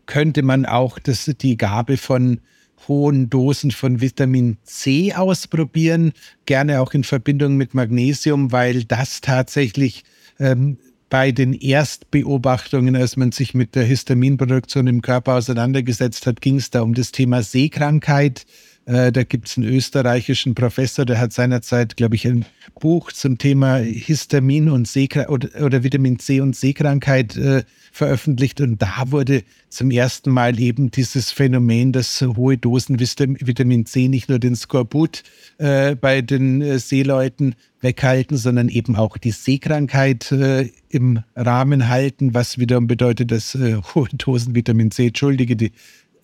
[0.06, 2.40] könnte man auch das, die Gabe von
[2.88, 6.12] hohen Dosen von Vitamin C ausprobieren,
[6.44, 10.04] gerne auch in Verbindung mit Magnesium, weil das tatsächlich
[10.38, 16.56] ähm, bei den Erstbeobachtungen, als man sich mit der Histaminproduktion im Körper auseinandergesetzt hat, ging
[16.56, 18.44] es da um das Thema Seekrankheit.
[18.86, 22.44] Äh, da gibt es einen österreichischen Professor, der hat seinerzeit, glaube ich, ein
[22.80, 27.64] Buch zum Thema Histamin und Seekra oder, oder, Vitamin C und Seekrankheit äh,
[27.96, 28.60] veröffentlicht.
[28.60, 34.28] Und da wurde zum ersten Mal eben dieses Phänomen, dass hohe Dosen Vitamin C nicht
[34.28, 35.22] nur den Skorbut
[35.58, 42.34] äh, bei den äh, Seeleuten weghalten, sondern eben auch die Seekrankheit äh, im Rahmen halten,
[42.34, 45.72] was wiederum bedeutet, dass äh, hohe Dosen Vitamin C, entschuldige die,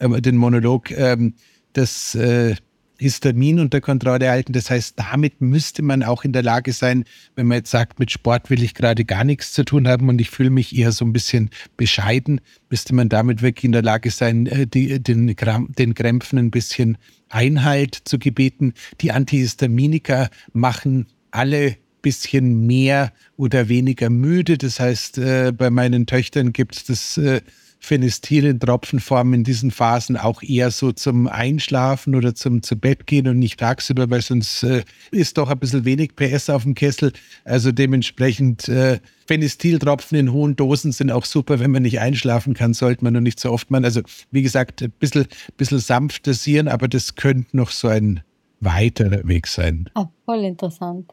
[0.00, 1.34] den Monolog, ähm,
[1.72, 2.54] das äh,
[3.02, 4.52] Histamin unter Kontrolle halten.
[4.52, 8.10] Das heißt, damit müsste man auch in der Lage sein, wenn man jetzt sagt, mit
[8.10, 11.04] Sport will ich gerade gar nichts zu tun haben und ich fühle mich eher so
[11.04, 15.34] ein bisschen bescheiden, müsste man damit wirklich in der Lage sein, äh, die, den,
[15.78, 16.96] den Krämpfen ein bisschen
[17.28, 18.74] Einhalt zu gebeten.
[19.00, 24.58] Die Antihistaminika machen alle bisschen mehr oder weniger müde.
[24.58, 27.40] Das heißt, äh, bei meinen Töchtern gibt es das äh,
[27.84, 33.08] Phenestil in Tropfenform in diesen Phasen auch eher so zum Einschlafen oder zum zu Bett
[33.08, 36.76] gehen und nicht tagsüber, weil sonst äh, ist doch ein bisschen wenig PS auf dem
[36.76, 37.12] Kessel.
[37.44, 42.72] Also dementsprechend äh, Phenestiltropfen in hohen Dosen sind auch super, wenn man nicht einschlafen kann,
[42.72, 43.84] sollte man nur nicht so oft machen.
[43.84, 48.22] Also wie gesagt, ein bisschen, bisschen sanft dosieren, aber das könnte noch so ein
[48.60, 49.90] weiterer Weg sein.
[49.94, 51.12] Ah, voll interessant.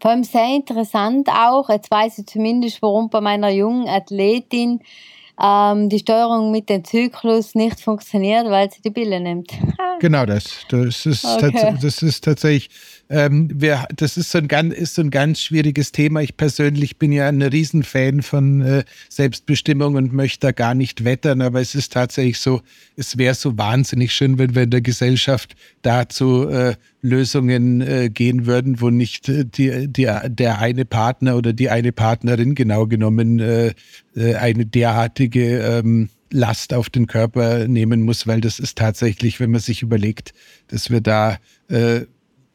[0.00, 4.80] Vor allem sehr interessant auch, jetzt weiß ich zumindest, warum bei meiner jungen Athletin
[5.42, 9.50] ähm, die Steuerung mit dem Zyklus nicht funktioniert, weil sie die Pille nimmt.
[10.00, 10.44] genau das.
[10.68, 11.76] Das ist, okay.
[11.80, 12.70] das ist tatsächlich,
[13.10, 16.20] ähm, wir, das ist so, ein ganz, ist so ein ganz schwieriges Thema.
[16.20, 21.42] Ich persönlich bin ja ein Riesenfan von äh, Selbstbestimmung und möchte da gar nicht wettern,
[21.42, 22.60] aber es ist tatsächlich so,
[22.96, 28.46] es wäre so wahnsinnig schön, wenn wir in der Gesellschaft dazu äh, Lösungen äh, gehen
[28.46, 33.40] würden, wo nicht äh, die, die, der eine Partner oder die eine Partnerin genau genommen
[33.40, 33.74] äh,
[34.16, 39.50] äh, eine derartige ähm, Last auf den Körper nehmen muss, weil das ist tatsächlich, wenn
[39.50, 40.32] man sich überlegt,
[40.68, 41.36] dass wir da
[41.68, 42.06] äh,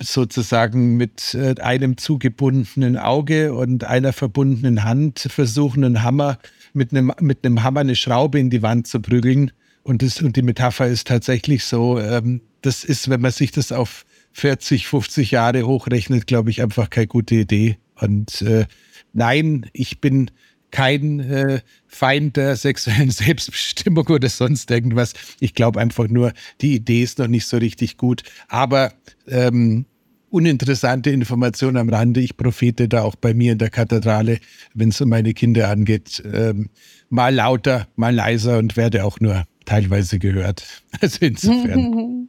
[0.02, 6.40] sozusagen mit äh, einem zugebundenen Auge und einer verbundenen Hand versuchen, einen Hammer
[6.74, 9.52] mit einem, mit einem Hammer eine Schraube in die Wand zu prügeln.
[9.84, 13.72] Und, das, und die Metapher ist tatsächlich so, ähm, das ist, wenn man sich das
[13.72, 17.78] auf 40, 50 Jahre hochrechnet, glaube ich, einfach keine gute Idee.
[17.96, 18.66] Und äh,
[19.14, 20.32] nein, ich bin
[20.72, 25.14] kein äh, Feind der sexuellen Selbstbestimmung oder sonst irgendwas.
[25.40, 28.24] Ich glaube einfach nur, die Idee ist noch nicht so richtig gut.
[28.48, 28.94] Aber
[29.28, 29.86] ähm,
[30.30, 32.20] uninteressante Information am Rande.
[32.22, 34.40] Ich profete da auch bei mir in der Kathedrale,
[34.74, 36.70] wenn es um meine Kinder angeht, ähm,
[37.10, 40.66] mal lauter, mal leiser und werde auch nur teilweise gehört.
[41.02, 42.29] Also insofern.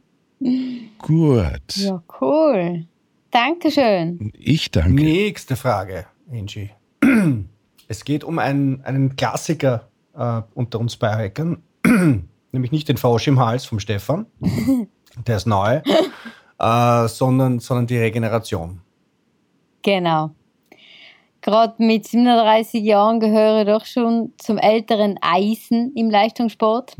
[0.97, 1.75] Gut.
[1.75, 2.85] Ja, cool.
[3.29, 4.31] Dankeschön.
[4.37, 5.03] Ich danke.
[5.03, 6.71] Nächste Frage, Angie.
[7.87, 11.61] Es geht um einen, einen Klassiker äh, unter uns Biohackern,
[12.53, 14.27] nämlich nicht den Fausch im Hals vom Stefan,
[15.27, 15.81] der ist neu,
[16.57, 18.79] äh, sondern, sondern die Regeneration.
[19.81, 20.31] Genau.
[21.41, 26.95] Gerade mit 37 Jahren gehöre ich doch schon zum älteren Eisen im Leistungssport.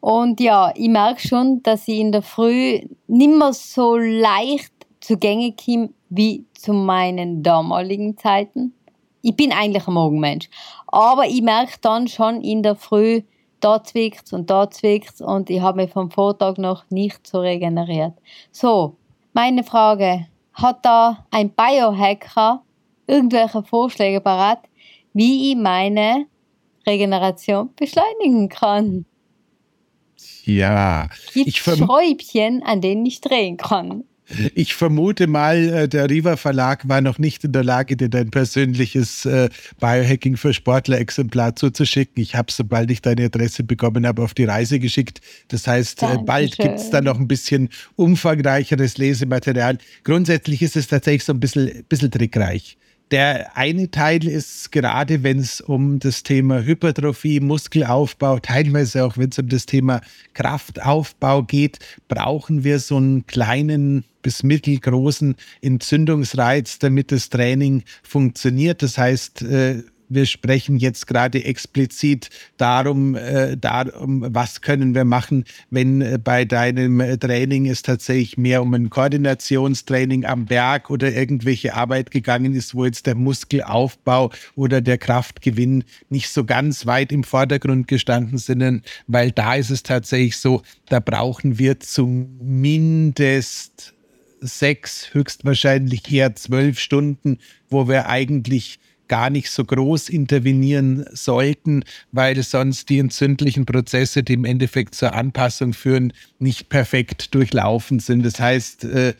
[0.00, 5.54] Und ja, ich merke schon, dass ich in der Früh nicht mehr so leicht zugänge
[5.54, 8.74] komme wie zu meinen damaligen Zeiten.
[9.22, 10.48] Ich bin eigentlich ein Morgenmensch.
[10.86, 13.22] Aber ich merke dann schon in der Früh,
[13.60, 18.14] da zwickt und da zwickt und ich habe mich vom Vortag noch nicht so regeneriert.
[18.50, 18.96] So,
[19.34, 22.62] meine Frage, hat da ein Biohacker
[23.06, 24.60] irgendwelche Vorschläge parat,
[25.12, 26.26] wie ich meine
[26.86, 29.04] Regeneration beschleunigen kann?
[30.44, 31.08] Ja.
[31.32, 34.04] Gibt es Schräubchen, an denen ich drehen kann?
[34.54, 38.30] Ich vermute mal, äh, der Riva Verlag war noch nicht in der Lage, dir dein
[38.30, 39.48] persönliches äh,
[39.80, 42.22] Biohacking für Sportler-Exemplar zuzuschicken.
[42.22, 45.20] Ich habe, sobald ich deine Adresse bekommen habe, auf die Reise geschickt.
[45.48, 46.26] Das heißt, Dankeschön.
[46.26, 49.78] bald gibt es da noch ein bisschen umfangreicheres Lesematerial.
[50.04, 52.76] Grundsätzlich ist es tatsächlich so ein bisschen, bisschen trickreich.
[53.10, 59.30] Der eine Teil ist gerade, wenn es um das Thema Hypertrophie, Muskelaufbau, teilweise auch wenn
[59.30, 60.00] es um das Thema
[60.34, 68.82] Kraftaufbau geht, brauchen wir so einen kleinen bis mittelgroßen Entzündungsreiz, damit das Training funktioniert.
[68.82, 75.44] Das heißt, äh, wir sprechen jetzt gerade explizit darum, äh, darum, was können wir machen,
[75.70, 81.74] wenn äh, bei deinem Training es tatsächlich mehr um ein Koordinationstraining am Berg oder irgendwelche
[81.74, 87.24] Arbeit gegangen ist, wo jetzt der Muskelaufbau oder der Kraftgewinn nicht so ganz weit im
[87.24, 93.30] Vordergrund gestanden sind, weil da ist es tatsächlich so, da brauchen wir zumindest
[94.40, 97.38] sechs, höchstwahrscheinlich eher zwölf Stunden,
[97.68, 98.78] wo wir eigentlich
[99.10, 105.14] gar nicht so groß intervenieren sollten, weil sonst die entzündlichen Prozesse, die im Endeffekt zur
[105.14, 108.24] Anpassung führen, nicht perfekt durchlaufen sind.
[108.24, 109.14] Das heißt, äh,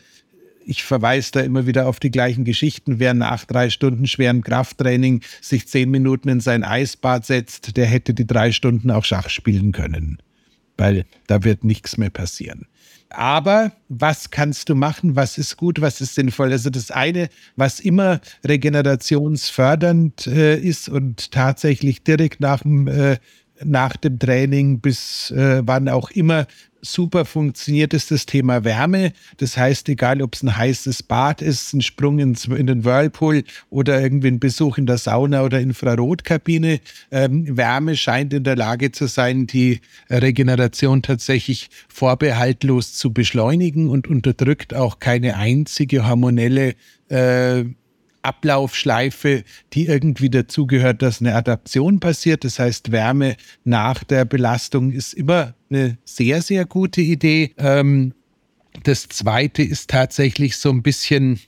[0.65, 2.99] ich verweise da immer wieder auf die gleichen Geschichten.
[2.99, 8.13] Wer nach drei Stunden schwerem Krafttraining sich zehn Minuten in sein Eisbad setzt, der hätte
[8.13, 10.19] die drei Stunden auch Schach spielen können,
[10.77, 12.65] weil da wird nichts mehr passieren.
[13.13, 15.15] Aber was kannst du machen?
[15.15, 15.81] Was ist gut?
[15.81, 16.51] Was ist sinnvoll?
[16.51, 23.17] Also das eine, was immer regenerationsfördernd äh, ist und tatsächlich direkt nach dem äh,
[23.63, 26.47] nach dem Training bis äh, wann auch immer
[26.81, 29.13] super funktioniert, ist das Thema Wärme.
[29.37, 33.43] Das heißt, egal ob es ein heißes Bad ist, ein Sprung ins, in den Whirlpool
[33.69, 36.79] oder irgendwie ein Besuch in der Sauna oder Infrarotkabine,
[37.11, 44.07] ähm, Wärme scheint in der Lage zu sein, die Regeneration tatsächlich vorbehaltlos zu beschleunigen und
[44.07, 46.75] unterdrückt auch keine einzige hormonelle
[47.09, 47.65] äh,
[48.23, 49.43] Ablaufschleife,
[49.73, 52.43] die irgendwie dazugehört, dass eine Adaption passiert.
[52.43, 57.53] Das heißt, Wärme nach der Belastung ist immer eine sehr, sehr gute Idee.
[57.57, 58.13] Ähm,
[58.83, 61.39] das zweite ist tatsächlich so ein bisschen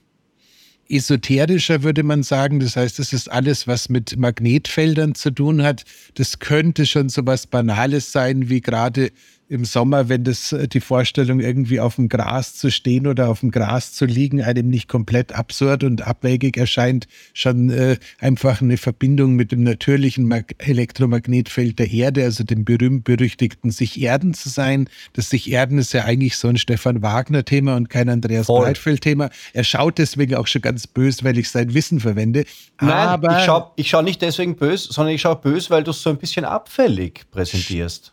[0.89, 2.59] esoterischer, würde man sagen.
[2.59, 5.83] Das heißt, es ist alles, was mit Magnetfeldern zu tun hat.
[6.15, 9.11] Das könnte schon so was Banales sein, wie gerade
[9.49, 13.41] im Sommer, wenn das äh, die Vorstellung, irgendwie auf dem Gras zu stehen oder auf
[13.41, 18.77] dem Gras zu liegen, einem nicht komplett absurd und abwegig erscheint, schon äh, einfach eine
[18.77, 24.89] Verbindung mit dem natürlichen Mag Elektromagnetfeld der Erde, also dem berühmt-berüchtigten sich Erden zu sein.
[25.13, 29.29] Das sich Erden ist ja eigentlich so ein Stefan Wagner-Thema und kein Andreas Breitfeld-Thema.
[29.53, 32.45] Er schaut deswegen auch schon ganz böse, weil ich sein Wissen verwende.
[32.79, 35.91] Nein, Aber ich schaue ich schau nicht deswegen böse, sondern ich schaue böse, weil du
[35.91, 38.12] es so ein bisschen abfällig präsentierst.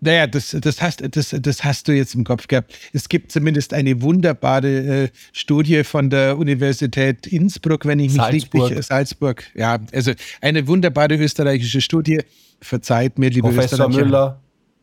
[0.00, 2.74] Naja, das, das, hast, das, das hast du jetzt im Kopf gehabt.
[2.92, 8.70] Es gibt zumindest eine wunderbare äh, Studie von der Universität Innsbruck, wenn ich mich Salzburg.
[8.70, 12.20] richtig, Salzburg, ja, also eine wunderbare österreichische Studie.
[12.60, 14.04] Verzeiht mir, liebe Professor Österreicher.
[14.04, 14.40] Müller.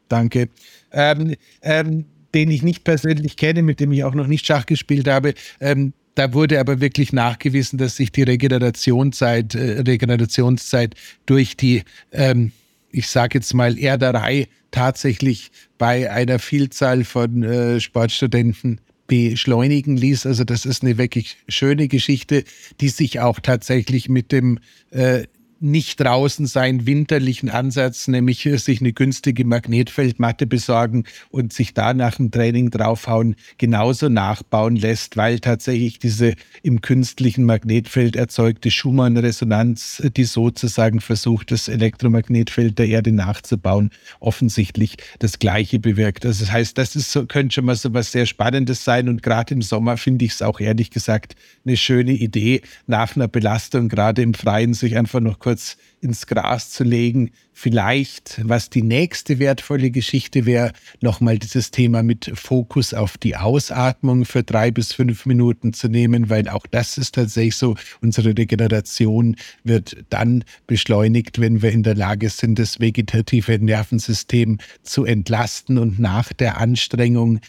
[0.10, 0.50] Danke.
[0.92, 5.08] Ähm, ähm, den ich nicht persönlich kenne, mit dem ich auch noch nicht Schach gespielt
[5.08, 5.34] habe.
[5.60, 10.96] Ähm, da wurde aber wirklich nachgewiesen, dass sich die Regenerationszeit, äh, Regenerationszeit
[11.26, 12.52] durch die, ähm,
[12.94, 20.26] ich sage jetzt mal, Erderei tatsächlich bei einer Vielzahl von äh, Sportstudenten beschleunigen ließ.
[20.26, 22.44] Also das ist eine wirklich schöne Geschichte,
[22.80, 24.60] die sich auch tatsächlich mit dem
[24.92, 25.24] äh,
[25.64, 32.16] nicht draußen sein winterlichen Ansatz, nämlich sich eine günstige Magnetfeldmatte besorgen und sich da nach
[32.18, 36.34] dem Training draufhauen, genauso nachbauen lässt, weil tatsächlich diese
[36.64, 45.40] im künstlichen Magnetfeld erzeugte Schumann-Resonanz, die sozusagen versucht, das Elektromagnetfeld der Erde nachzubauen, offensichtlich das
[45.40, 46.26] Gleiche bewirkt.
[46.26, 49.24] Also das heißt, das ist so, könnte schon mal so was sehr Spannendes sein und
[49.24, 53.88] gerade im Sommer finde ich es auch ehrlich gesagt eine schöne Idee, nach einer Belastung
[53.88, 57.30] gerade im Freien sich einfach noch kurz kurz ins Gras zu legen.
[57.54, 64.26] Vielleicht, was die nächste wertvolle Geschichte wäre, nochmal dieses Thema mit Fokus auf die Ausatmung
[64.26, 69.36] für drei bis fünf Minuten zu nehmen, weil auch das ist tatsächlich so, unsere Regeneration
[69.64, 76.00] wird dann beschleunigt, wenn wir in der Lage sind, das vegetative Nervensystem zu entlasten und
[76.00, 77.40] nach der Anstrengung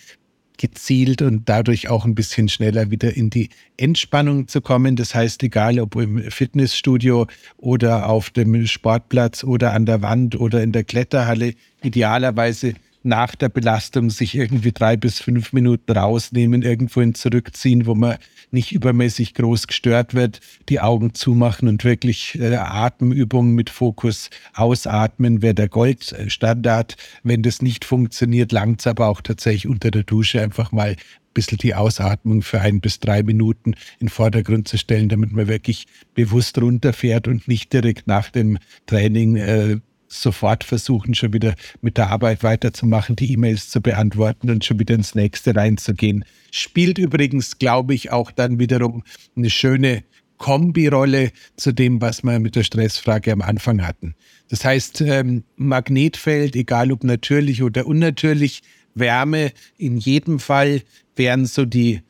[0.57, 4.97] gezielt und dadurch auch ein bisschen schneller wieder in die Entspannung zu kommen.
[4.97, 7.27] Das heißt, egal ob im Fitnessstudio
[7.57, 12.75] oder auf dem Sportplatz oder an der Wand oder in der Kletterhalle, idealerweise
[13.05, 18.17] nach der Belastung sich irgendwie drei bis fünf Minuten rausnehmen, irgendwohin zurückziehen, wo man
[18.51, 25.43] nicht übermäßig groß gestört wird, die Augen zumachen und wirklich äh, Atemübungen mit Fokus ausatmen
[25.43, 26.97] wäre der Goldstandard.
[27.23, 30.97] Wenn das nicht funktioniert, langt es aber auch tatsächlich unter der Dusche einfach mal ein
[31.35, 35.47] bisschen die Ausatmung für ein bis drei Minuten in den Vordergrund zu stellen, damit man
[35.49, 39.81] wirklich bewusst runterfährt und nicht direkt nach dem Training äh,
[40.21, 44.95] sofort versuchen, schon wieder mit der Arbeit weiterzumachen, die E-Mails zu beantworten und schon wieder
[44.95, 46.25] ins nächste reinzugehen.
[46.51, 49.03] Spielt übrigens, glaube ich, auch dann wiederum
[49.37, 50.05] eine schöne
[50.39, 54.15] Kombirolle zu dem, was wir mit der Stressfrage am Anfang hatten.
[54.49, 58.63] Das heißt, ähm, Magnetfeld, egal ob natürlich oder unnatürlich,
[58.95, 60.83] Wärme in jedem Fall
[61.17, 62.03] wären so die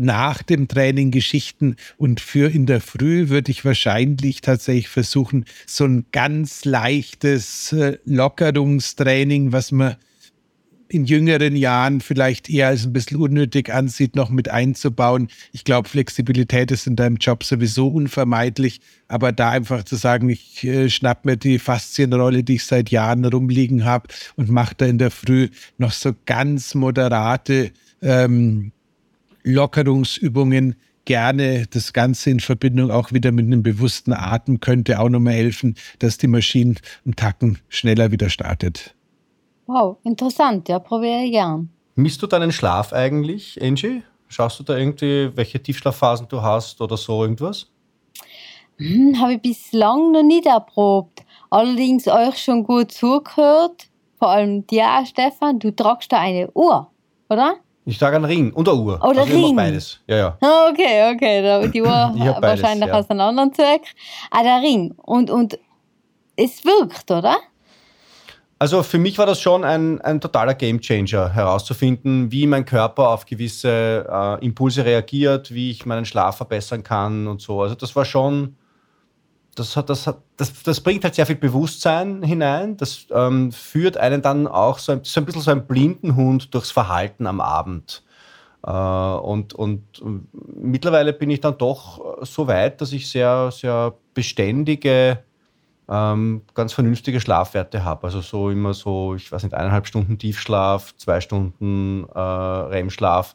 [0.00, 5.84] nach dem Training Geschichten und für in der Früh würde ich wahrscheinlich tatsächlich versuchen, so
[5.84, 9.96] ein ganz leichtes äh, Lockerungstraining, was man
[10.88, 15.28] in jüngeren Jahren vielleicht eher als ein bisschen unnötig ansieht, noch mit einzubauen.
[15.52, 20.64] Ich glaube, Flexibilität ist in deinem Job sowieso unvermeidlich, aber da einfach zu sagen, ich
[20.64, 24.98] äh, schnapp mir die Faszienrolle, die ich seit Jahren rumliegen habe und mache da in
[24.98, 25.48] der Früh
[25.78, 27.70] noch so ganz moderate
[28.02, 28.72] ähm,
[29.42, 35.34] Lockerungsübungen, gerne das Ganze in Verbindung auch wieder mit einem bewussten Atem könnte auch nochmal
[35.34, 38.94] helfen, dass die Maschine einen Tacken schneller wieder startet.
[39.66, 41.70] Wow, interessant, ja, probiere ich gern.
[41.94, 44.02] Misst du deinen Schlaf eigentlich, Angie?
[44.28, 47.66] Schaust du da irgendwie, welche Tiefschlafphasen du hast oder so irgendwas?
[48.78, 51.24] Hm, Habe ich bislang noch nicht erprobt.
[51.50, 53.88] Allerdings euch schon gut zugehört.
[54.18, 55.58] Vor allem dir, auch, Stefan.
[55.58, 56.90] Du tragst da eine Uhr,
[57.28, 57.56] oder?
[57.90, 58.94] Ich trage einen Ring und eine Uhr.
[59.04, 59.56] Oder also ich mach Ring.
[59.56, 59.98] beides.
[60.06, 60.38] Ja, ja.
[60.40, 61.42] Ah, Okay, okay.
[61.42, 62.94] da- Die Uhr Ich beides, wahrscheinlich ja.
[62.94, 63.82] aus einem anderen Zweck.
[64.30, 64.94] Ah, der Ring.
[64.96, 65.58] Und, und
[66.36, 67.36] es wirkt, oder?
[68.60, 73.24] Also für mich war das schon ein, ein totaler Gamechanger, herauszufinden, wie mein Körper auf
[73.24, 77.62] gewisse äh, Impulse reagiert, wie ich meinen Schlaf verbessern kann und so.
[77.62, 78.56] Also das war schon,
[79.54, 82.76] das, hat, das, hat, das, das bringt halt sehr viel Bewusstsein hinein.
[82.76, 86.70] Das ähm, führt einen dann auch so ein, so ein bisschen so ein Blindenhund durchs
[86.70, 88.02] Verhalten am Abend.
[88.64, 93.94] Äh, und, und ähm, mittlerweile bin ich dann doch so weit, dass ich sehr, sehr
[94.14, 95.24] beständige
[95.88, 98.04] ähm, ganz vernünftige Schlafwerte habe.
[98.04, 103.34] Also so immer so, ich weiß nicht, eineinhalb Stunden Tiefschlaf, zwei Stunden äh, REM-Schlaf.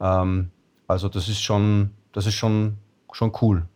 [0.00, 0.50] Ähm,
[0.86, 2.78] also das ist schon, das ist schon,
[3.12, 3.66] schon cool.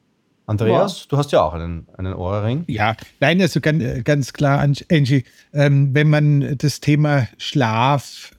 [0.46, 2.64] Andreas, du hast ja auch einen, einen Ohrring.
[2.68, 8.30] Ja, nein, also ganz, ganz klar, Angie, ähm, wenn man das Thema Schlaf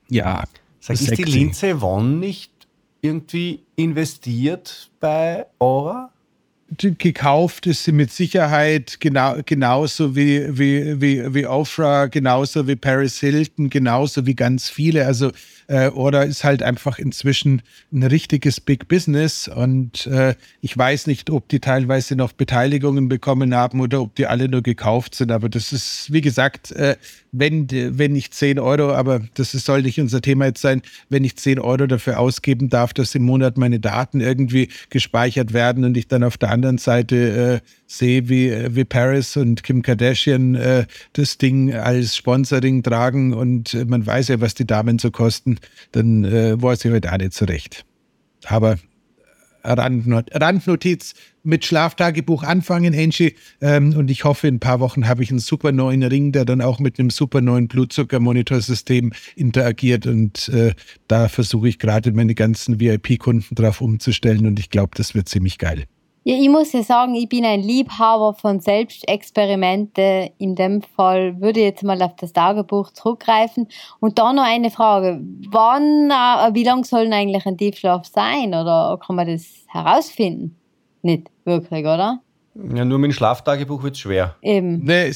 [0.09, 0.45] ja,
[0.81, 1.39] Sag, ist die sexy.
[1.39, 2.51] Linze Won nicht
[3.03, 6.13] irgendwie investiert bei Aura?
[6.79, 13.19] Gekauft ist sie mit Sicherheit genau, genauso wie, wie, wie, wie Ofra, genauso wie Paris
[13.19, 15.05] Hilton, genauso wie ganz viele.
[15.07, 15.33] Also
[15.71, 17.63] äh, oder ist halt einfach inzwischen
[17.93, 19.47] ein richtiges Big Business.
[19.47, 24.27] Und äh, ich weiß nicht, ob die teilweise noch Beteiligungen bekommen haben oder ob die
[24.27, 26.97] alle nur gekauft sind, aber das ist, wie gesagt, äh,
[27.31, 31.37] wenn, wenn ich 10 Euro, aber das soll nicht unser Thema jetzt sein, wenn ich
[31.37, 36.09] 10 Euro dafür ausgeben darf, dass im Monat meine Daten irgendwie gespeichert werden und ich
[36.09, 41.39] dann auf der anderen Seite äh, sehe, wie, wie Paris und Kim Kardashian äh, das
[41.39, 45.59] Ding als Sponsoring tragen und äh, man weiß ja, was die Damen so kosten,
[45.93, 47.85] dann äh, weiß ich heute auch nicht so recht.
[48.47, 48.79] Aber
[49.65, 53.35] Randnot Randnotiz mit Schlaftagebuch anfangen, Angie.
[53.61, 56.45] Ähm, und ich hoffe, in ein paar Wochen habe ich einen super neuen Ring, der
[56.45, 60.07] dann auch mit einem super neuen Blutzuckermonitorsystem interagiert.
[60.07, 60.75] Und äh,
[61.09, 64.47] da versuche ich gerade meine ganzen VIP-Kunden drauf umzustellen.
[64.47, 65.85] Und ich glaube, das wird ziemlich geil.
[66.23, 70.31] Ja, ich muss ja sagen, ich bin ein Liebhaber von Selbstexperimenten.
[70.39, 73.69] In dem Fall würde ich jetzt mal auf das Tagebuch zurückgreifen.
[74.01, 75.21] Und dann noch eine Frage.
[75.49, 78.49] Wann, äh, wie lang soll eigentlich ein Tiefschlaf sein?
[78.49, 80.57] Oder kann man das herausfinden?
[81.03, 82.21] Nicht wirklich, oder?
[82.55, 84.37] Ja, nur mit dem Schlaftagebuch wird es schwer.
[84.43, 84.85] Eben.
[84.85, 85.13] Nee,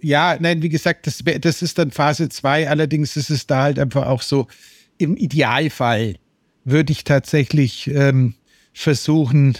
[0.00, 2.68] ja, nein, wie gesagt, das, das ist dann Phase 2.
[2.68, 4.46] Allerdings ist es da halt einfach auch so,
[4.96, 6.16] im Idealfall
[6.64, 8.34] würde ich tatsächlich ähm,
[8.72, 9.56] versuchen,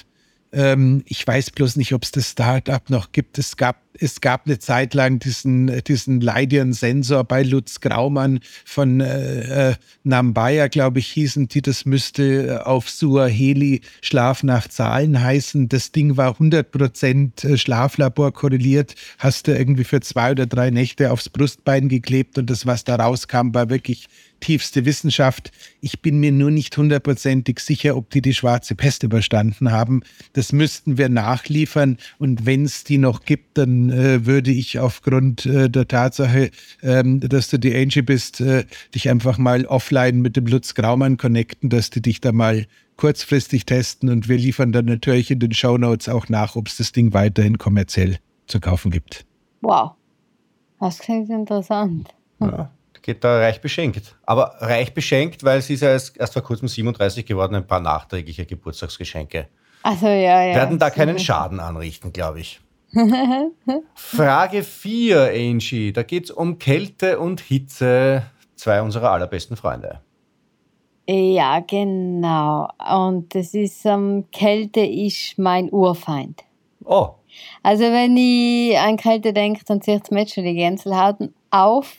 [0.53, 3.39] ähm, ich weiß bloß nicht, ob es das Startup noch gibt.
[3.39, 9.71] Es gab, es gab eine Zeit lang diesen, diesen Leidian-Sensor bei Lutz Graumann von äh,
[9.71, 9.75] äh,
[10.05, 11.61] Nambaya, glaube ich, hießen die.
[11.61, 15.69] Das müsste auf Suaheli Schlaf nach Zahlen heißen.
[15.69, 18.95] Das Ding war 100% äh, Schlaflabor korreliert.
[19.19, 22.97] Hast du irgendwie für zwei oder drei Nächte aufs Brustbein geklebt und das, was da
[22.97, 24.09] rauskam, war wirklich
[24.41, 25.51] tiefste Wissenschaft.
[25.81, 30.03] Ich bin mir nur nicht hundertprozentig sicher, ob die die schwarze Pest überstanden haben.
[30.33, 31.99] Das müssten wir nachliefern.
[32.19, 36.51] Und wenn es die noch gibt, dann äh, würde ich aufgrund äh, der Tatsache,
[36.83, 38.65] ähm, dass du die Angie bist, äh,
[38.95, 42.67] dich einfach mal offline mit dem Lutz Graumann connecten, dass die dich da mal
[42.97, 44.09] kurzfristig testen.
[44.09, 47.13] Und wir liefern dann natürlich in den Show Notes auch nach, ob es das Ding
[47.13, 49.25] weiterhin kommerziell zu kaufen gibt.
[49.61, 49.93] Wow,
[50.81, 52.09] das klingt interessant.
[52.41, 52.71] Ja
[53.09, 54.15] geht da reich beschenkt.
[54.27, 57.81] Aber reich beschenkt, weil sie ist ja erst, erst vor kurzem 37 geworden, ein paar
[57.81, 59.49] nachträgliche Geburtstagsgeschenke.
[59.83, 60.55] Also ja, ja.
[60.55, 62.61] Werden da keinen Schaden anrichten, glaube ich.
[63.95, 65.95] Frage 4, Angie.
[65.95, 68.25] Da geht es um Kälte und Hitze,
[68.57, 70.01] zwei unserer allerbesten Freunde.
[71.09, 72.69] Ja, genau.
[72.95, 76.45] Und das ist, ähm, Kälte ist mein Urfeind.
[76.85, 77.15] Oh.
[77.63, 81.17] Also wenn ich an Kälte denke, dann zieht es mir schon die Gänsehaut
[81.51, 81.97] auf.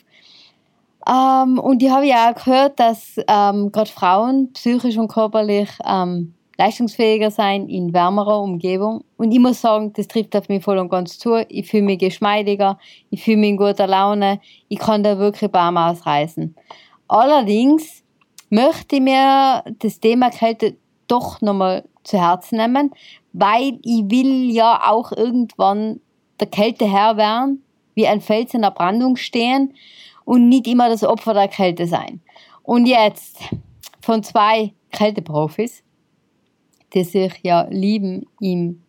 [1.08, 6.34] Ähm, und ich habe ja auch gehört, dass ähm, gerade Frauen psychisch und körperlich ähm,
[6.58, 9.06] leistungsfähiger sein in wärmerer Umgebung.
[9.18, 11.46] Und ich muss sagen, das trifft auf mich voll und ganz zu.
[11.48, 12.78] Ich fühle mich geschmeidiger,
[13.10, 16.54] ich fühle mich in guter Laune, ich kann da wirklich Baum ausreißen.
[17.08, 18.04] Allerdings
[18.50, 20.76] möchte ich mir das Thema Kälte
[21.08, 22.92] doch nochmal zu Herzen nehmen,
[23.32, 26.02] weil ich will ja auch irgendwann
[26.42, 27.64] der Kälte Herr werden,
[27.96, 29.74] wie ein Fels in der Brandung stehen
[30.30, 32.22] und nicht immer das Opfer der Kälte sein.
[32.62, 33.40] Und jetzt
[34.00, 35.82] von zwei Kälteprofis,
[36.94, 38.84] die sich ja lieben, ihm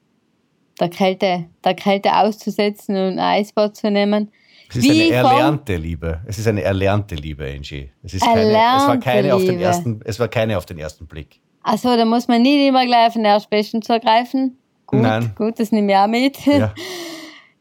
[0.79, 4.31] der Kälte, der Kälte auszusetzen und ein Eisbad zu nehmen.
[4.69, 6.21] Es ist Wie eine erlernte Liebe.
[6.27, 7.91] Es ist eine erlernte Liebe, Angie.
[8.03, 11.07] Es, ist keine, es, war keine auf den ersten, es war keine auf den ersten
[11.07, 11.41] Blick.
[11.63, 14.59] Achso, da muss man nicht immer gleich auf den Erstbesten zugreifen.
[14.87, 15.33] Gut, Nein.
[15.37, 16.45] gut, das nehme ich auch mit.
[16.45, 16.75] Ja.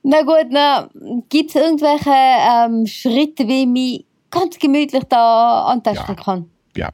[0.03, 0.89] Na gut, na,
[1.29, 6.23] gibt es irgendwelche ähm, Schritte, wie ich mich ganz gemütlich da antasten ja.
[6.23, 6.49] kann?
[6.75, 6.89] Ja.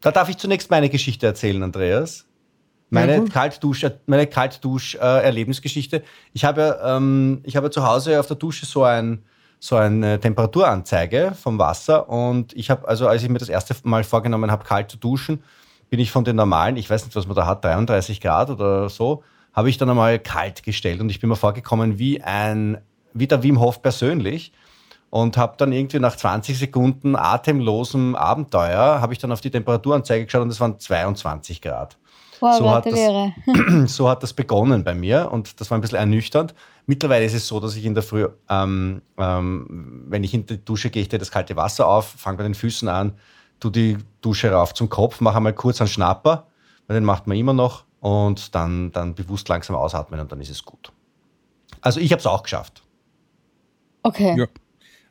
[0.00, 2.24] Da darf ich zunächst meine Geschichte erzählen, Andreas.
[2.90, 3.28] Meine mhm.
[3.28, 6.02] Kaltdusch, meine Kaltdusch-Erlebnisgeschichte.
[6.32, 9.22] ich habe, ähm, ich habe zu Hause auf der Dusche so ein,
[9.60, 14.04] so eine Temperaturanzeige vom Wasser und ich habe, also als ich mir das erste Mal
[14.04, 15.42] vorgenommen habe, kalt zu duschen,
[15.90, 18.88] bin ich von den normalen, ich weiß nicht, was man da hat, 33 Grad oder
[18.88, 19.22] so,
[19.52, 22.78] habe ich dann einmal kalt gestellt und ich bin mir vorgekommen wie ein,
[23.12, 24.52] wie der Wim Hof persönlich
[25.10, 30.26] und habe dann irgendwie nach 20 Sekunden atemlosem Abenteuer, habe ich dann auf die Temperaturanzeige
[30.26, 31.96] geschaut und es waren 22 Grad.
[32.40, 35.98] Wow, so, hat das, so hat das begonnen bei mir und das war ein bisschen
[35.98, 36.54] ernüchternd.
[36.86, 40.64] Mittlerweile ist es so, dass ich in der Früh, ähm, ähm, wenn ich in die
[40.64, 43.14] Dusche gehe, ich das kalte Wasser auf, fange bei den Füßen an,
[43.60, 46.46] tu die Dusche rauf zum Kopf, mache einmal kurz einen Schnapper,
[46.86, 50.50] weil den macht man immer noch und dann, dann bewusst langsam ausatmen und dann ist
[50.50, 50.92] es gut.
[51.80, 52.82] Also ich habe es auch geschafft.
[54.02, 54.36] Okay.
[54.38, 54.46] Ja.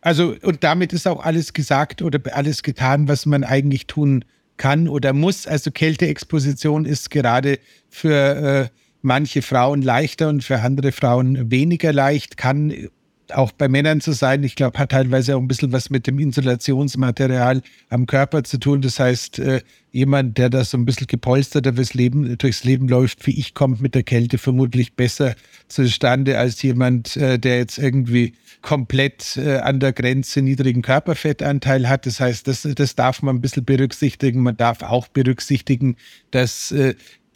[0.01, 4.23] Also und damit ist auch alles gesagt oder alles getan, was man eigentlich tun
[4.57, 5.47] kann oder muss.
[5.47, 7.59] Also Kälteexposition ist gerade
[7.89, 8.69] für äh,
[9.01, 12.89] manche Frauen leichter und für andere Frauen weniger leicht, kann
[13.33, 14.43] auch bei Männern zu sein.
[14.43, 18.81] Ich glaube, hat teilweise auch ein bisschen was mit dem Insulationsmaterial am Körper zu tun.
[18.81, 19.61] Das heißt, äh,
[19.91, 23.81] jemand, der da so ein bisschen gepolsterter durchs Leben, durchs Leben läuft, wie ich, kommt
[23.81, 25.35] mit der Kälte vermutlich besser
[25.67, 32.05] zustande als jemand, äh, der jetzt irgendwie komplett äh, an der Grenze niedrigen Körperfettanteil hat.
[32.05, 34.41] Das heißt, das, das darf man ein bisschen berücksichtigen.
[34.41, 35.95] Man darf auch berücksichtigen,
[36.31, 36.73] dass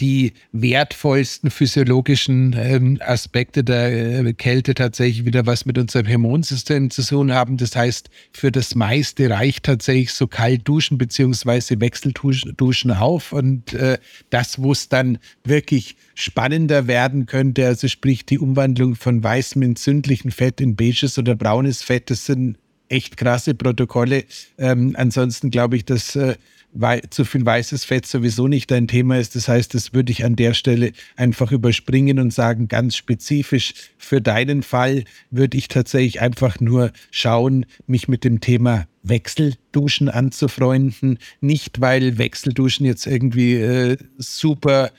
[0.02, 7.04] die wertvollsten physiologischen ähm, Aspekte der äh, Kälte tatsächlich wieder was mit unserem Hormonsystem zu
[7.04, 7.58] tun haben.
[7.58, 13.32] Das heißt, für das meiste reicht tatsächlich so kalt duschen beziehungsweise Wechselduschen auf.
[13.32, 14.00] Und äh,
[14.32, 20.32] das, wo es dann wirklich spannender werden könnte, also sprich die Umwandlung von weißem entzündlichen
[20.32, 22.58] Fett in beiges oder braunes Fett, das sind
[22.90, 24.26] echt krasse Protokolle.
[24.58, 26.36] Ähm, ansonsten glaube ich, dass äh,
[26.74, 29.36] weil zu viel weißes Fett sowieso nicht dein Thema ist.
[29.36, 34.22] Das heißt, das würde ich an der Stelle einfach überspringen und sagen, ganz spezifisch für
[34.22, 41.20] deinen Fall würde ich tatsächlich einfach nur schauen, mich mit dem Thema Wechselduschen anzufreunden.
[41.40, 44.92] Nicht, weil Wechselduschen jetzt irgendwie äh, super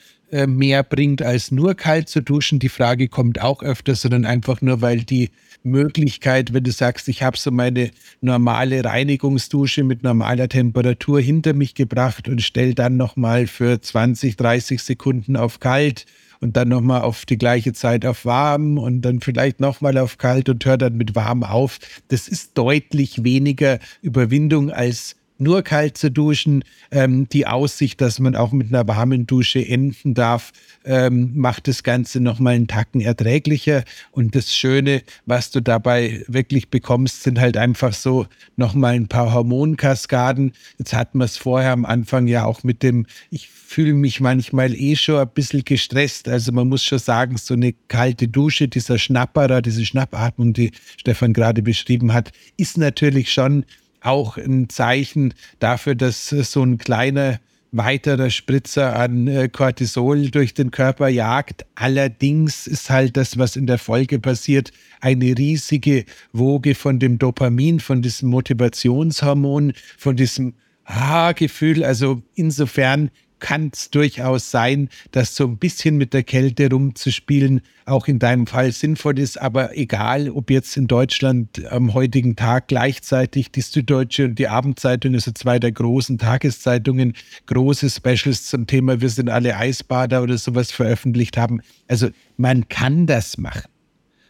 [0.47, 2.59] mehr bringt, als nur kalt zu duschen.
[2.59, 5.31] Die Frage kommt auch öfter, sondern einfach nur, weil die
[5.63, 11.75] Möglichkeit, wenn du sagst, ich habe so meine normale Reinigungsdusche mit normaler Temperatur hinter mich
[11.75, 16.07] gebracht und stelle dann nochmal für 20, 30 Sekunden auf kalt
[16.41, 20.49] und dann nochmal auf die gleiche Zeit auf warm und dann vielleicht nochmal auf kalt
[20.49, 21.79] und hör dann mit warm auf.
[22.09, 26.65] Das ist deutlich weniger Überwindung als nur kalt zu duschen.
[26.91, 30.53] Ähm, die Aussicht, dass man auch mit einer warmen Dusche enden darf,
[30.85, 33.85] ähm, macht das Ganze nochmal einen Tacken erträglicher.
[34.11, 38.27] Und das Schöne, was du dabei wirklich bekommst, sind halt einfach so
[38.57, 40.53] nochmal ein paar Hormonkaskaden.
[40.79, 44.75] Jetzt hatten wir es vorher am Anfang ja auch mit dem, ich fühle mich manchmal
[44.75, 46.29] eh schon ein bisschen gestresst.
[46.29, 51.33] Also man muss schon sagen, so eine kalte Dusche, dieser Schnapperer, diese Schnappatmung, die Stefan
[51.33, 53.65] gerade beschrieben hat, ist natürlich schon
[54.03, 57.41] auch ein Zeichen dafür, dass so ein kleiner
[57.73, 61.65] weiterer Spritzer an äh, Cortisol durch den Körper jagt.
[61.75, 67.81] Allerdings ist halt das, was in der Folge passiert, eine riesige Woge von dem Dopamin,
[67.81, 70.53] von diesem Motivationshormon, von diesem
[70.85, 71.83] Ah-Gefühl.
[71.83, 73.11] Also insofern
[73.43, 78.47] kann es durchaus sein, dass so ein bisschen mit der Kälte rumzuspielen auch in deinem
[78.47, 79.37] Fall sinnvoll ist.
[79.37, 85.15] Aber egal, ob jetzt in Deutschland am heutigen Tag gleichzeitig die Süddeutsche und die Abendzeitung,
[85.15, 87.15] also zwei der großen Tageszeitungen,
[87.47, 91.63] große Specials zum Thema Wir sind alle Eisbader oder sowas veröffentlicht haben.
[91.89, 93.69] Also man kann das machen.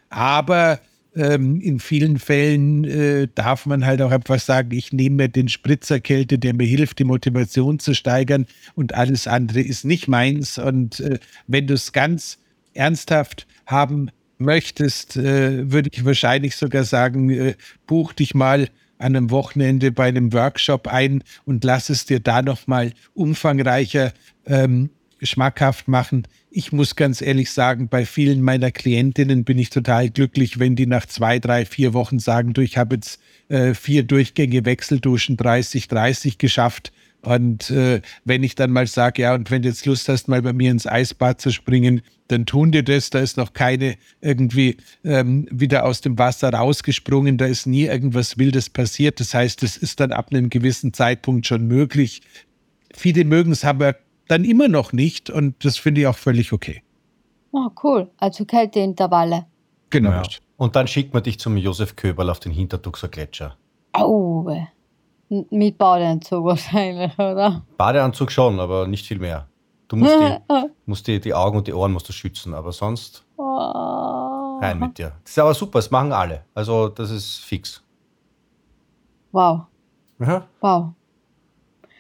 [0.09, 0.81] Aber
[1.15, 5.49] ähm, in vielen Fällen äh, darf man halt auch einfach sagen, ich nehme mir den
[5.49, 10.59] Spritzerkälte, der mir hilft, die Motivation zu steigern und alles andere ist nicht meins.
[10.59, 12.39] Und äh, wenn du es ganz
[12.75, 17.55] ernsthaft haben möchtest, äh, würde ich wahrscheinlich sogar sagen, äh,
[17.87, 22.41] buch dich mal an einem Wochenende bei einem Workshop ein und lass es dir da
[22.41, 24.13] nochmal umfangreicher
[24.47, 24.91] ähm,
[25.23, 26.27] schmackhaft machen.
[26.51, 30.87] Ich muss ganz ehrlich sagen, bei vielen meiner Klientinnen bin ich total glücklich, wenn die
[30.87, 35.89] nach zwei, drei, vier Wochen sagen, du, ich habe jetzt äh, vier Durchgänge Wechselduschen 30,
[35.89, 36.93] 30 geschafft.
[37.23, 40.43] Und äh, wenn ich dann mal sage, ja, und wenn du jetzt Lust hast, mal
[40.43, 43.11] bei mir ins Eisbad zu springen, dann tun dir das.
[43.11, 47.39] Da ist noch keine irgendwie ähm, wieder aus dem Wasser rausgesprungen.
[47.39, 49.21] Da ist nie irgendwas Wildes passiert.
[49.21, 52.23] Das heißt, es ist dann ab einem gewissen Zeitpunkt schon möglich.
[52.95, 53.97] Viele mögen es aber
[54.29, 56.83] dann immer noch nicht und das finde ich auch völlig okay.
[57.53, 58.11] Oh, cool.
[58.17, 59.47] Also Kälteintervalle.
[59.91, 60.11] Genau.
[60.11, 60.23] Ja.
[60.57, 63.57] Und dann schickt man dich zum Josef Köberl auf den Hintertuxer Gletscher.
[63.93, 64.51] Au.
[65.29, 67.65] Mit Badeanzug wahrscheinlich, oder?
[67.77, 69.49] Badeanzug schon, aber nicht viel mehr.
[69.89, 70.39] Du musst, die,
[70.87, 73.43] musst die, die Augen und die Ohren musst du schützen, aber sonst oh.
[73.43, 75.13] rein mit dir.
[75.23, 76.45] Das ist aber super, das machen alle.
[76.55, 77.83] Also das ist fix.
[79.33, 79.63] Wow.
[80.19, 80.47] Ja.
[80.61, 80.93] Wow.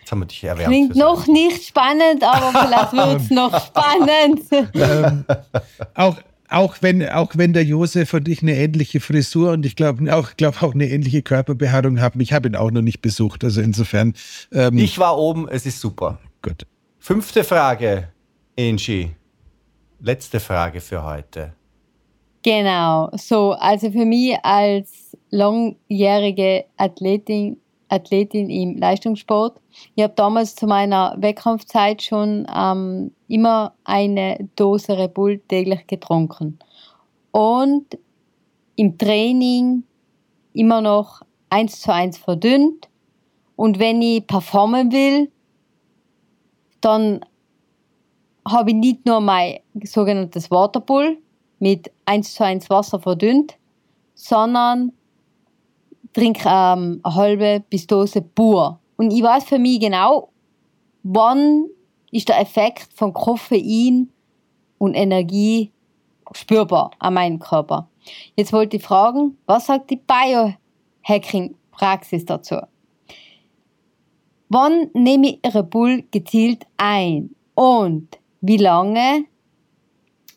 [0.03, 0.69] Jetzt haben wir dich erwärmt.
[0.69, 4.43] Klingt noch nicht spannend, aber vielleicht wird es noch spannend.
[4.75, 5.25] ähm,
[5.95, 6.17] auch,
[6.49, 10.31] auch, wenn, auch wenn der Josef und ich eine ähnliche Frisur und ich glaube auch,
[10.37, 12.19] glaub auch eine ähnliche Körperbehaarung haben.
[12.19, 14.15] Ich habe ihn auch noch nicht besucht, also insofern.
[14.51, 16.19] Ähm, ich war oben, es ist super.
[16.43, 16.67] Gut.
[16.99, 18.09] Fünfte Frage,
[18.59, 19.13] Angie.
[20.01, 21.53] Letzte Frage für heute.
[22.43, 27.62] Genau, so, also für mich als langjährige Athletin
[27.93, 29.61] Athletin im Leistungssport.
[29.95, 36.59] Ich habe damals zu meiner Wettkampfzeit schon ähm, immer eine Dose Red Bull täglich getrunken.
[37.31, 37.99] Und
[38.77, 39.85] im Training
[40.55, 42.89] immer noch eins zu eins verdünnt.
[43.57, 45.31] Und wenn ich performen will,
[46.81, 47.21] dann
[48.49, 51.19] habe ich nicht nur mein sogenanntes Waterpool
[51.59, 53.57] mit 1 zu 1 Wasser verdünnt,
[54.15, 54.93] sondern
[56.13, 58.81] trinke ähm, eine halbe bis Dose pur.
[58.97, 60.31] Und ich weiß für mich genau,
[61.03, 61.67] wann
[62.11, 64.11] ist der Effekt von Koffein
[64.79, 65.73] und Energie
[66.33, 67.89] spürbar an meinem Körper.
[68.37, 70.01] Jetzt wollte ich fragen, was sagt die
[71.05, 72.57] Biohacking-Praxis dazu?
[74.49, 77.35] Wann nehme ich Red Bull gezielt ein?
[77.55, 79.25] Und wie lange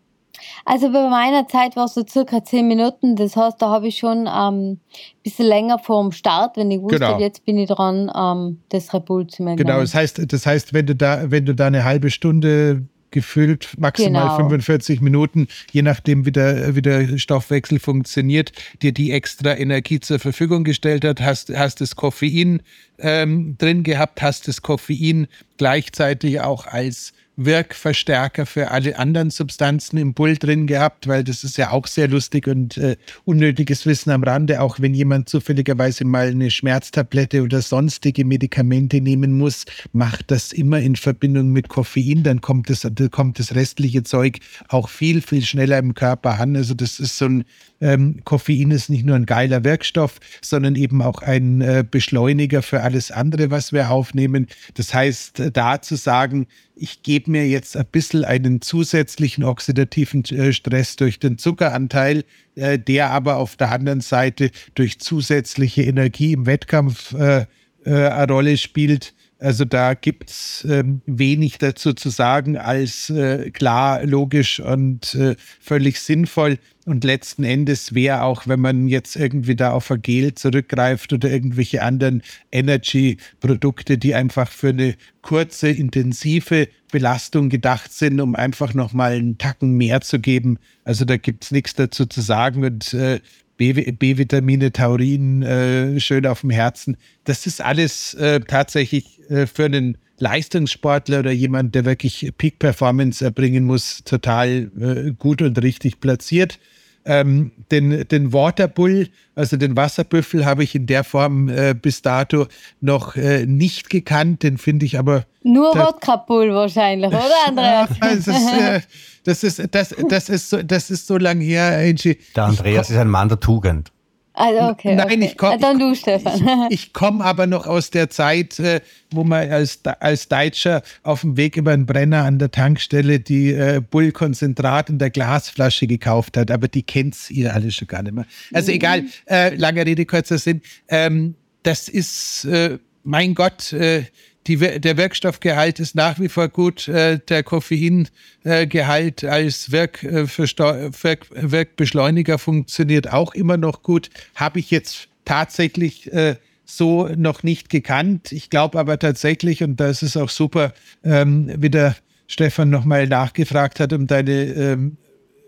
[0.64, 3.16] Also bei meiner Zeit war es so circa zehn Minuten.
[3.16, 4.81] Das heißt, da habe ich schon ein ähm,
[5.22, 7.18] bisschen länger vor dem Start, wenn ich wusste, genau.
[7.18, 9.57] jetzt bin ich dran, ähm, das Repul zu machen.
[9.57, 13.71] Genau, das heißt, das heißt, wenn du da, wenn du da eine halbe Stunde gefüllt,
[13.79, 14.37] maximal genau.
[14.37, 18.53] 45 Minuten, je nachdem, wie der, wie der Stoffwechsel funktioniert,
[18.83, 22.61] dir die extra Energie zur Verfügung gestellt hat, hast, hast das Koffein
[22.99, 30.14] ähm, drin gehabt, hast das Koffein gleichzeitig auch als Wirkverstärker für alle anderen Substanzen im
[30.14, 34.22] Bull drin gehabt, weil das ist ja auch sehr lustig und äh, unnötiges Wissen am
[34.22, 40.53] Rande, auch wenn jemand zufälligerweise mal eine Schmerztablette oder sonstige Medikamente nehmen muss, macht das
[40.53, 45.43] immer in Verbindung mit Koffein, dann kommt das, kommt das restliche Zeug auch viel, viel
[45.43, 46.57] schneller im Körper an.
[46.57, 47.45] Also das ist so ein
[47.81, 52.83] ähm, Koffein ist nicht nur ein geiler Wirkstoff, sondern eben auch ein äh, Beschleuniger für
[52.83, 54.47] alles andere, was wir aufnehmen.
[54.75, 56.47] Das heißt, äh, da zu sagen,
[56.77, 62.79] ich gebe mir jetzt ein bisschen einen zusätzlichen oxidativen äh, Stress durch den Zuckeranteil, äh,
[62.79, 67.47] der aber auf der anderen Seite durch zusätzliche Energie im Wettkampf äh,
[67.85, 69.12] eine Rolle spielt.
[69.45, 75.36] Also da gibt es ähm, wenig dazu zu sagen als äh, klar, logisch und äh,
[75.61, 76.59] völlig sinnvoll.
[76.86, 81.30] Und letzten Endes wäre auch, wenn man jetzt irgendwie da auf ein Gel zurückgreift oder
[81.30, 82.22] irgendwelche anderen
[82.53, 89.72] Energy-Produkte, die einfach für eine kurze, intensive Belastung gedacht sind, um einfach nochmal einen Tacken
[89.72, 90.59] mehr zu geben.
[90.84, 92.64] Also da gibt es nichts dazu zu sagen.
[92.64, 93.20] Und äh,
[93.57, 96.96] B-Vitamine, Taurin, äh, schön auf dem Herzen.
[97.24, 103.64] Das ist alles äh, tatsächlich äh, für einen Leistungssportler oder jemand, der wirklich Peak-Performance erbringen
[103.64, 106.59] muss, total äh, gut und richtig platziert.
[107.07, 112.46] Ähm, den, den Waterbull, also den Wasserbüffel, habe ich in der Form äh, bis dato
[112.80, 114.42] noch äh, nicht gekannt.
[114.42, 115.24] Den finde ich aber.
[115.42, 117.90] Nur Wodka-Bull wahrscheinlich, oder Andreas?
[118.00, 118.80] das, ist, äh,
[119.24, 122.18] das, ist, das, das, ist so, das ist so lang her, Angie.
[122.34, 123.92] Der Andreas ist ein Mann der Tugend.
[124.37, 124.97] Also okay.
[124.97, 125.24] Nein, okay.
[125.26, 125.59] ich komme.
[125.59, 126.66] Dann du, Stefan.
[126.68, 128.80] Ich, ich komme aber noch aus der Zeit, äh,
[129.12, 133.53] wo man als, als Deutscher auf dem Weg über einen Brenner an der Tankstelle die
[133.53, 136.51] äh, Bullkonzentrat in der Glasflasche gekauft hat.
[136.51, 138.26] Aber die kennt's ihr alle schon gar nicht mehr.
[138.53, 138.76] Also mhm.
[138.76, 140.62] egal, äh, lange Rede, kurzer Sinn.
[140.89, 144.03] Ähm, das ist, äh, mein Gott, äh,
[144.47, 146.88] die, der Wirkstoffgehalt ist nach wie vor gut.
[146.88, 154.11] Äh, der Koffeingehalt äh, als Wirk, äh, Wirk, Wirkbeschleuniger funktioniert auch immer noch gut.
[154.34, 158.32] Habe ich jetzt tatsächlich äh, so noch nicht gekannt.
[158.32, 160.72] Ich glaube aber tatsächlich, und das ist auch super,
[161.03, 164.97] ähm, wie der Stefan nochmal nachgefragt hat, um deine ähm,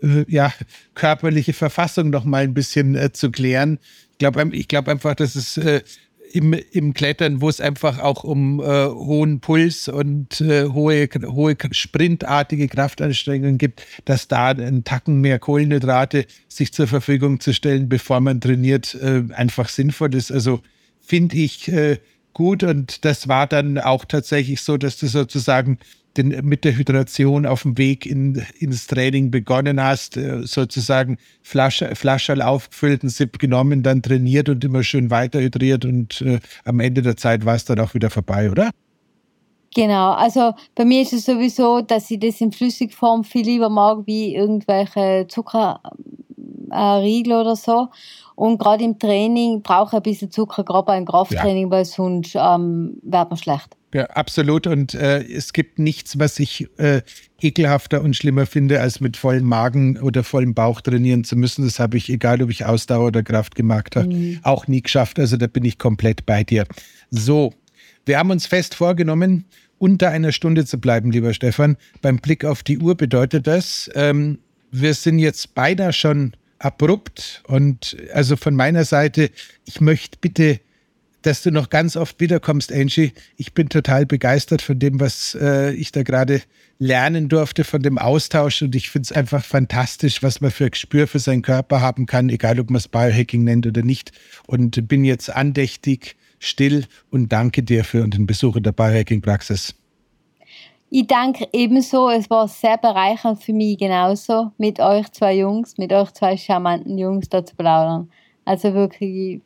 [0.01, 0.53] äh, ja,
[0.93, 3.79] körperliche Verfassung nochmal ein bisschen äh, zu klären.
[4.11, 5.57] Ich glaube ich glaub einfach, dass es
[6.31, 11.55] im, im Klettern, wo es einfach auch um äh, hohen Puls und äh, hohe, hohe
[11.71, 18.19] sprintartige Kraftanstrengungen gibt, dass da ein Tacken mehr Kohlenhydrate sich zur Verfügung zu stellen, bevor
[18.19, 20.31] man trainiert, äh, einfach sinnvoll ist.
[20.31, 20.61] Also
[20.99, 21.97] finde ich äh,
[22.33, 25.79] gut und das war dann auch tatsächlich so, dass du sozusagen
[26.17, 31.95] den, mit der Hydration auf dem Weg in, ins Training begonnen hast, äh, sozusagen Flasche,
[31.95, 36.79] Flascherl aufgefüllt, einen Sip genommen, dann trainiert und immer schön weiter hydriert und äh, am
[36.79, 38.71] Ende der Zeit war es dann auch wieder vorbei, oder?
[39.75, 44.07] Genau, also bei mir ist es sowieso, dass ich das in Flüssigform viel lieber mag
[44.07, 45.81] wie irgendwelche Zuckerriegel
[46.71, 47.89] äh, oder so.
[48.33, 51.71] Und gerade im Training brauche ich ein bisschen Zucker, gerade beim Krafttraining, ja.
[51.71, 53.76] weil sonst ähm, wird man schlecht.
[53.93, 54.67] Ja, absolut.
[54.67, 57.01] Und äh, es gibt nichts, was ich äh,
[57.41, 61.63] ekelhafter und schlimmer finde, als mit vollem Magen oder vollem Bauch trainieren zu müssen.
[61.63, 64.39] Das habe ich, egal ob ich Ausdauer oder Kraft gemacht habe, mhm.
[64.43, 65.19] auch nie geschafft.
[65.19, 66.65] Also da bin ich komplett bei dir.
[67.09, 67.53] So,
[68.05, 69.45] wir haben uns fest vorgenommen,
[69.79, 71.77] unter einer Stunde zu bleiben, lieber Stefan.
[72.01, 74.39] Beim Blick auf die Uhr bedeutet das, ähm,
[74.71, 79.29] wir sind jetzt beinahe schon abrupt und also von meiner Seite,
[79.65, 80.59] ich möchte bitte
[81.27, 83.11] dass du noch ganz oft wiederkommst, Angie.
[83.35, 86.41] Ich bin total begeistert von dem, was äh, ich da gerade
[86.79, 88.61] lernen durfte, von dem Austausch.
[88.61, 92.05] Und ich finde es einfach fantastisch, was man für ein Gespür für seinen Körper haben
[92.05, 94.13] kann, egal ob man es Biohacking nennt oder nicht.
[94.47, 99.75] Und bin jetzt andächtig, still und danke dir für den Besuch in der Biohacking-Praxis.
[100.89, 102.09] Ich danke ebenso.
[102.09, 106.97] Es war sehr bereichernd für mich genauso, mit euch zwei Jungs, mit euch zwei charmanten
[106.97, 108.09] Jungs da zu plaudern.
[108.47, 109.41] Also wirklich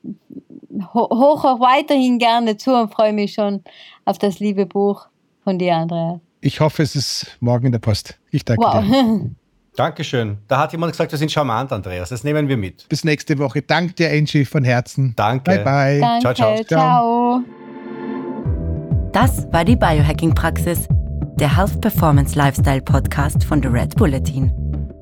[0.93, 3.63] hoch auch weiterhin gerne zu und freue mich schon
[4.05, 5.07] auf das liebe Buch
[5.43, 6.21] von dir, Andrea.
[6.39, 8.19] Ich hoffe, es ist morgen in der Post.
[8.29, 8.83] Ich danke wow.
[8.83, 9.31] dir.
[9.75, 10.37] Dankeschön.
[10.47, 12.09] Da hat jemand gesagt, wir sind charmant, Andreas.
[12.09, 12.87] Das nehmen wir mit.
[12.89, 13.63] Bis nächste Woche.
[13.63, 15.13] Danke dir, Angie, von Herzen.
[15.15, 15.49] Danke.
[15.49, 15.99] Bye, bye.
[15.99, 16.21] Danke.
[16.21, 16.63] Ciao, ciao.
[16.65, 17.41] ciao.
[19.13, 20.87] Das war die Biohacking-Praxis,
[21.39, 24.53] der Health Performance Lifestyle Podcast von The Red Bulletin.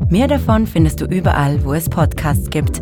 [0.08, 2.82] Mehr davon findest du überall, wo es Podcasts gibt